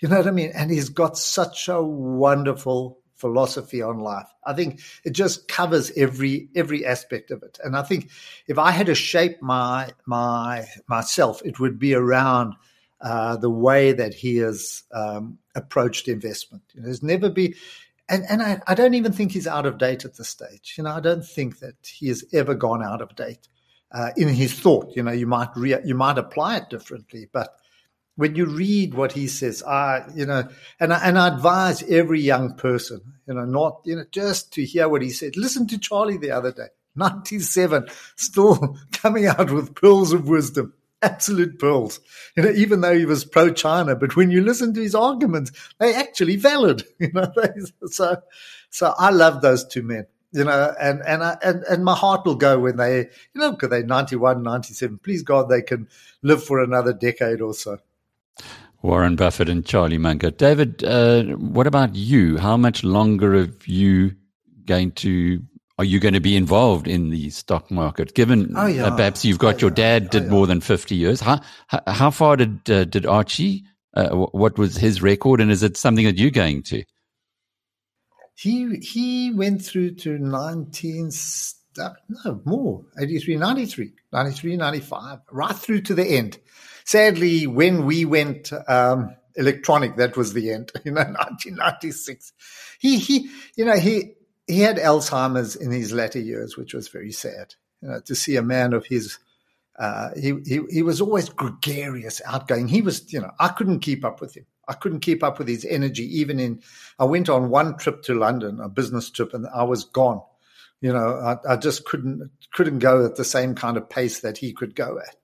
You 0.00 0.08
know 0.08 0.16
what 0.16 0.26
I 0.26 0.30
mean? 0.30 0.52
And 0.54 0.70
he's 0.70 0.88
got 0.88 1.18
such 1.18 1.68
a 1.68 1.82
wonderful 1.82 2.99
philosophy 3.20 3.82
on 3.82 4.00
life. 4.00 4.26
I 4.44 4.54
think 4.54 4.80
it 5.04 5.10
just 5.10 5.46
covers 5.46 5.92
every 5.96 6.48
every 6.56 6.84
aspect 6.84 7.30
of 7.30 7.42
it. 7.42 7.58
And 7.62 7.76
I 7.76 7.82
think 7.82 8.10
if 8.46 8.58
I 8.58 8.70
had 8.70 8.86
to 8.86 8.94
shape 8.94 9.40
my 9.42 9.90
my 10.06 10.66
myself, 10.88 11.42
it 11.44 11.60
would 11.60 11.78
be 11.78 11.94
around 11.94 12.54
uh, 13.00 13.36
the 13.36 13.50
way 13.50 13.92
that 13.92 14.14
he 14.14 14.36
has 14.38 14.82
um, 14.92 15.38
approached 15.54 16.08
investment. 16.08 16.62
You 16.74 16.80
know, 16.80 16.86
there's 16.86 17.02
never 17.02 17.30
be, 17.30 17.54
and 18.08 18.24
and 18.28 18.42
I, 18.42 18.60
I 18.66 18.74
don't 18.74 18.94
even 18.94 19.12
think 19.12 19.32
he's 19.32 19.46
out 19.46 19.66
of 19.66 19.78
date 19.78 20.04
at 20.04 20.16
this 20.16 20.28
stage. 20.28 20.74
You 20.76 20.84
know, 20.84 20.90
I 20.90 21.00
don't 21.00 21.24
think 21.24 21.60
that 21.60 21.76
he 21.86 22.08
has 22.08 22.24
ever 22.32 22.54
gone 22.54 22.82
out 22.82 23.00
of 23.00 23.14
date 23.14 23.48
uh, 23.92 24.10
in 24.16 24.28
his 24.28 24.52
thought. 24.52 24.94
You 24.96 25.02
know, 25.02 25.12
you 25.12 25.26
might 25.26 25.50
re- 25.56 25.84
you 25.84 25.94
might 25.94 26.18
apply 26.18 26.56
it 26.56 26.70
differently, 26.70 27.28
but 27.32 27.59
when 28.20 28.34
you 28.34 28.44
read 28.44 28.92
what 28.92 29.12
he 29.12 29.26
says, 29.26 29.62
I, 29.62 30.04
you 30.14 30.26
know, 30.26 30.46
and 30.78 30.92
I, 30.92 31.08
and 31.08 31.18
I 31.18 31.28
advise 31.28 31.82
every 31.84 32.20
young 32.20 32.54
person, 32.54 33.00
you 33.26 33.32
know, 33.32 33.46
not, 33.46 33.80
you 33.86 33.96
know, 33.96 34.04
just 34.12 34.52
to 34.52 34.64
hear 34.64 34.90
what 34.90 35.00
he 35.00 35.08
said. 35.08 35.38
Listen 35.38 35.66
to 35.68 35.78
Charlie 35.78 36.18
the 36.18 36.30
other 36.30 36.52
day, 36.52 36.66
97, 36.96 37.88
still 38.16 38.76
coming 38.92 39.24
out 39.24 39.50
with 39.50 39.74
pearls 39.74 40.12
of 40.12 40.28
wisdom, 40.28 40.74
absolute 41.00 41.58
pearls, 41.58 41.98
you 42.36 42.42
know, 42.42 42.50
even 42.50 42.82
though 42.82 42.94
he 42.94 43.06
was 43.06 43.24
pro 43.24 43.54
China. 43.54 43.96
But 43.96 44.16
when 44.16 44.30
you 44.30 44.42
listen 44.42 44.74
to 44.74 44.82
his 44.82 44.94
arguments, 44.94 45.50
they 45.78 45.94
actually 45.94 46.36
valid, 46.36 46.84
you 46.98 47.10
know, 47.14 47.32
so, 47.86 48.18
so 48.68 48.94
I 48.98 49.12
love 49.12 49.40
those 49.40 49.64
two 49.64 49.82
men 49.82 50.06
you 50.32 50.44
know, 50.44 50.72
and 50.80 51.00
and 51.04 51.24
I, 51.24 51.36
and 51.42 51.64
and 51.64 51.84
my 51.84 51.96
heart 51.96 52.24
will 52.24 52.36
go 52.36 52.60
when 52.60 52.76
they, 52.76 52.98
you 52.98 53.40
know, 53.40 53.50
because 53.50 53.70
they're 53.70 53.82
91, 53.82 54.44
97. 54.44 54.98
Please 54.98 55.24
God, 55.24 55.48
they 55.48 55.60
can 55.60 55.88
live 56.22 56.44
for 56.44 56.62
another 56.62 56.92
decade 56.92 57.40
or 57.40 57.52
so. 57.52 57.78
Warren 58.82 59.16
Buffett 59.16 59.48
and 59.48 59.64
Charlie 59.64 59.98
Munger. 59.98 60.30
David, 60.30 60.82
uh, 60.84 61.24
what 61.36 61.66
about 61.66 61.94
you? 61.94 62.38
How 62.38 62.56
much 62.56 62.82
longer 62.82 63.34
are 63.42 63.48
you 63.66 64.16
going 64.64 64.92
to? 64.92 65.42
Are 65.78 65.84
you 65.84 65.98
going 65.98 66.14
to 66.14 66.20
be 66.20 66.36
involved 66.36 66.86
in 66.86 67.08
the 67.08 67.30
stock 67.30 67.70
market? 67.70 68.14
Given 68.14 68.54
oh, 68.54 68.66
yeah. 68.66 68.86
uh, 68.86 68.96
perhaps 68.96 69.24
you've 69.24 69.38
got 69.38 69.56
oh, 69.56 69.58
your 69.58 69.70
dad 69.70 70.10
did 70.10 70.22
oh, 70.22 70.24
yeah. 70.26 70.30
more 70.30 70.46
than 70.46 70.60
fifty 70.60 70.94
years. 70.94 71.20
How 71.20 71.40
how 71.86 72.10
far 72.10 72.36
did 72.36 72.70
uh, 72.70 72.84
did 72.84 73.06
Archie? 73.06 73.64
Uh, 73.92 74.10
what 74.10 74.56
was 74.56 74.76
his 74.76 75.02
record, 75.02 75.40
and 75.40 75.50
is 75.50 75.62
it 75.62 75.76
something 75.76 76.04
that 76.04 76.18
you're 76.18 76.30
going 76.30 76.62
to? 76.64 76.84
He 78.36 78.76
he 78.76 79.32
went 79.32 79.62
through 79.62 79.96
to 79.96 80.18
nineteen 80.18 81.10
no 82.24 82.40
more 82.44 82.84
83 82.98 83.36
93 83.36 83.92
93 84.12 84.56
95 84.56 85.18
right 85.30 85.54
through 85.54 85.82
to 85.82 85.94
the 85.94 86.04
end 86.04 86.38
sadly, 86.84 87.46
when 87.46 87.86
we 87.86 88.04
went 88.04 88.52
um, 88.68 89.14
electronic, 89.36 89.96
that 89.96 90.16
was 90.16 90.32
the 90.32 90.50
end. 90.52 90.72
You 90.84 90.92
know, 90.92 91.02
1996. 91.02 92.32
He 92.78 92.98
he, 92.98 93.30
you 93.56 93.64
know, 93.64 93.76
he 93.76 94.14
he 94.46 94.60
had 94.60 94.76
Alzheimer's 94.76 95.56
in 95.56 95.70
his 95.70 95.92
latter 95.92 96.18
years, 96.18 96.56
which 96.56 96.74
was 96.74 96.88
very 96.88 97.12
sad. 97.12 97.54
You 97.82 97.88
know, 97.88 98.00
to 98.00 98.14
see 98.14 98.36
a 98.36 98.42
man 98.42 98.72
of 98.72 98.86
his. 98.86 99.18
Uh, 99.78 100.10
he, 100.14 100.34
he 100.44 100.60
he 100.70 100.82
was 100.82 101.00
always 101.00 101.30
gregarious, 101.30 102.20
outgoing. 102.26 102.68
He 102.68 102.82
was, 102.82 103.10
you 103.12 103.20
know, 103.20 103.30
I 103.40 103.48
couldn't 103.48 103.80
keep 103.80 104.04
up 104.04 104.20
with 104.20 104.36
him. 104.36 104.44
I 104.68 104.74
couldn't 104.74 105.00
keep 105.00 105.22
up 105.22 105.38
with 105.38 105.48
his 105.48 105.64
energy. 105.64 106.04
Even 106.20 106.38
in, 106.38 106.62
I 106.98 107.04
went 107.04 107.28
on 107.28 107.48
one 107.48 107.78
trip 107.78 108.02
to 108.02 108.14
London, 108.14 108.60
a 108.60 108.68
business 108.68 109.10
trip, 109.10 109.32
and 109.32 109.46
I 109.52 109.64
was 109.64 109.84
gone. 109.84 110.20
You 110.80 110.92
know, 110.92 111.16
I, 111.18 111.54
I 111.54 111.56
just 111.56 111.84
couldn't 111.84 112.30
couldn't 112.52 112.78
go 112.78 113.04
at 113.04 113.16
the 113.16 113.24
same 113.24 113.54
kind 113.54 113.76
of 113.76 113.88
pace 113.88 114.20
that 114.20 114.38
he 114.38 114.52
could 114.52 114.74
go 114.74 114.98
at. 114.98 115.16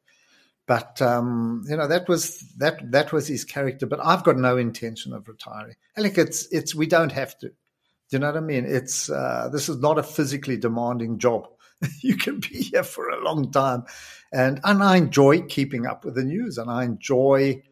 But 0.67 1.01
um, 1.01 1.65
you 1.69 1.77
know 1.77 1.87
that 1.87 2.09
was 2.09 2.41
that 2.59 2.91
that 2.91 3.13
was 3.13 3.29
his 3.29 3.45
character. 3.45 3.87
But 3.87 4.05
I've 4.05 4.25
got 4.25 4.37
no 4.37 4.57
intention 4.57 5.13
of 5.13 5.29
retiring. 5.29 5.77
Like 5.97 6.19
it's 6.19 6.47
it's 6.49 6.75
we 6.75 6.87
don't 6.87 7.13
have 7.13 7.39
to. 7.39 7.49
Do 7.49 7.55
you 8.11 8.19
know 8.19 8.27
what 8.27 8.37
I 8.37 8.41
mean? 8.41 8.65
It's 8.67 9.09
uh, 9.09 9.49
this 9.53 9.69
is 9.69 9.79
not 9.79 9.99
a 9.99 10.03
physically 10.03 10.57
demanding 10.57 11.19
job. 11.19 11.49
you 12.01 12.17
can 12.17 12.41
be 12.41 12.63
here 12.63 12.83
for 12.83 13.11
a 13.11 13.23
long 13.23 13.53
time, 13.53 13.85
and 14.33 14.61
and 14.65 14.83
I 14.83 14.97
enjoy 14.97 15.43
keeping 15.43 15.87
up 15.87 16.05
with 16.05 16.17
the 16.17 16.25
news, 16.25 16.59
and 16.59 16.69
I 16.69 16.85
enjoy 16.85 17.63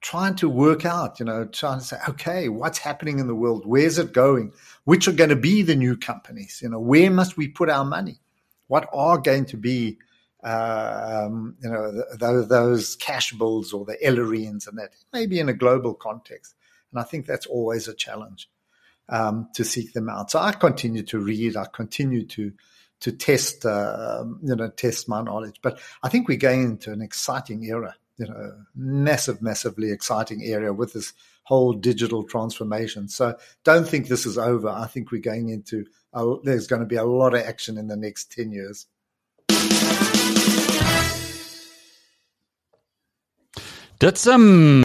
trying 0.00 0.34
to 0.36 0.48
work 0.48 0.86
out. 0.86 1.20
You 1.20 1.26
know, 1.26 1.44
trying 1.44 1.80
to 1.80 1.84
say, 1.84 1.98
okay, 2.08 2.48
what's 2.48 2.78
happening 2.78 3.18
in 3.18 3.26
the 3.26 3.34
world? 3.34 3.64
Where's 3.66 3.98
it 3.98 4.14
going? 4.14 4.52
Which 4.84 5.08
are 5.08 5.12
going 5.12 5.30
to 5.30 5.36
be 5.36 5.60
the 5.60 5.76
new 5.76 5.96
companies? 5.96 6.60
You 6.62 6.70
know, 6.70 6.80
where 6.80 7.10
must 7.10 7.36
we 7.36 7.48
put 7.48 7.68
our 7.68 7.84
money? 7.84 8.18
What 8.68 8.88
are 8.94 9.18
going 9.18 9.44
to 9.46 9.58
be 9.58 9.98
um, 10.42 11.56
you 11.62 11.70
know, 11.70 12.02
those, 12.18 12.48
those 12.48 12.96
Cashbuilds 12.96 13.72
or 13.72 13.84
the 13.84 13.96
Ellerines 14.04 14.66
and 14.66 14.78
that, 14.78 14.94
maybe 15.12 15.38
in 15.38 15.48
a 15.48 15.54
global 15.54 15.94
context. 15.94 16.54
And 16.90 17.00
I 17.00 17.04
think 17.04 17.26
that's 17.26 17.46
always 17.46 17.88
a 17.88 17.94
challenge 17.94 18.48
um, 19.08 19.48
to 19.54 19.64
seek 19.64 19.92
them 19.92 20.08
out. 20.08 20.30
So 20.30 20.40
I 20.40 20.52
continue 20.52 21.02
to 21.04 21.18
read. 21.18 21.56
I 21.56 21.66
continue 21.72 22.26
to 22.26 22.52
to 23.00 23.10
test, 23.10 23.66
uh, 23.66 24.24
you 24.44 24.54
know, 24.54 24.68
test 24.68 25.08
my 25.08 25.20
knowledge. 25.20 25.56
But 25.60 25.80
I 26.04 26.08
think 26.08 26.28
we're 26.28 26.38
going 26.38 26.62
into 26.62 26.92
an 26.92 27.02
exciting 27.02 27.64
era. 27.64 27.96
You 28.18 28.28
know, 28.28 28.52
massive, 28.76 29.42
massively 29.42 29.90
exciting 29.90 30.42
area 30.44 30.72
with 30.72 30.92
this 30.92 31.12
whole 31.44 31.72
digital 31.72 32.22
transformation. 32.22 33.08
So 33.08 33.36
don't 33.64 33.88
think 33.88 34.06
this 34.06 34.26
is 34.26 34.38
over. 34.38 34.68
I 34.68 34.86
think 34.86 35.10
we're 35.10 35.20
going 35.20 35.48
into, 35.48 35.86
a, 36.12 36.36
there's 36.44 36.68
going 36.68 36.82
to 36.82 36.86
be 36.86 36.96
a 36.96 37.04
lot 37.04 37.34
of 37.34 37.40
action 37.40 37.78
in 37.78 37.88
the 37.88 37.96
next 37.96 38.30
10 38.30 38.52
years. 38.52 38.86
Dit 44.02 44.26
um 44.26 44.82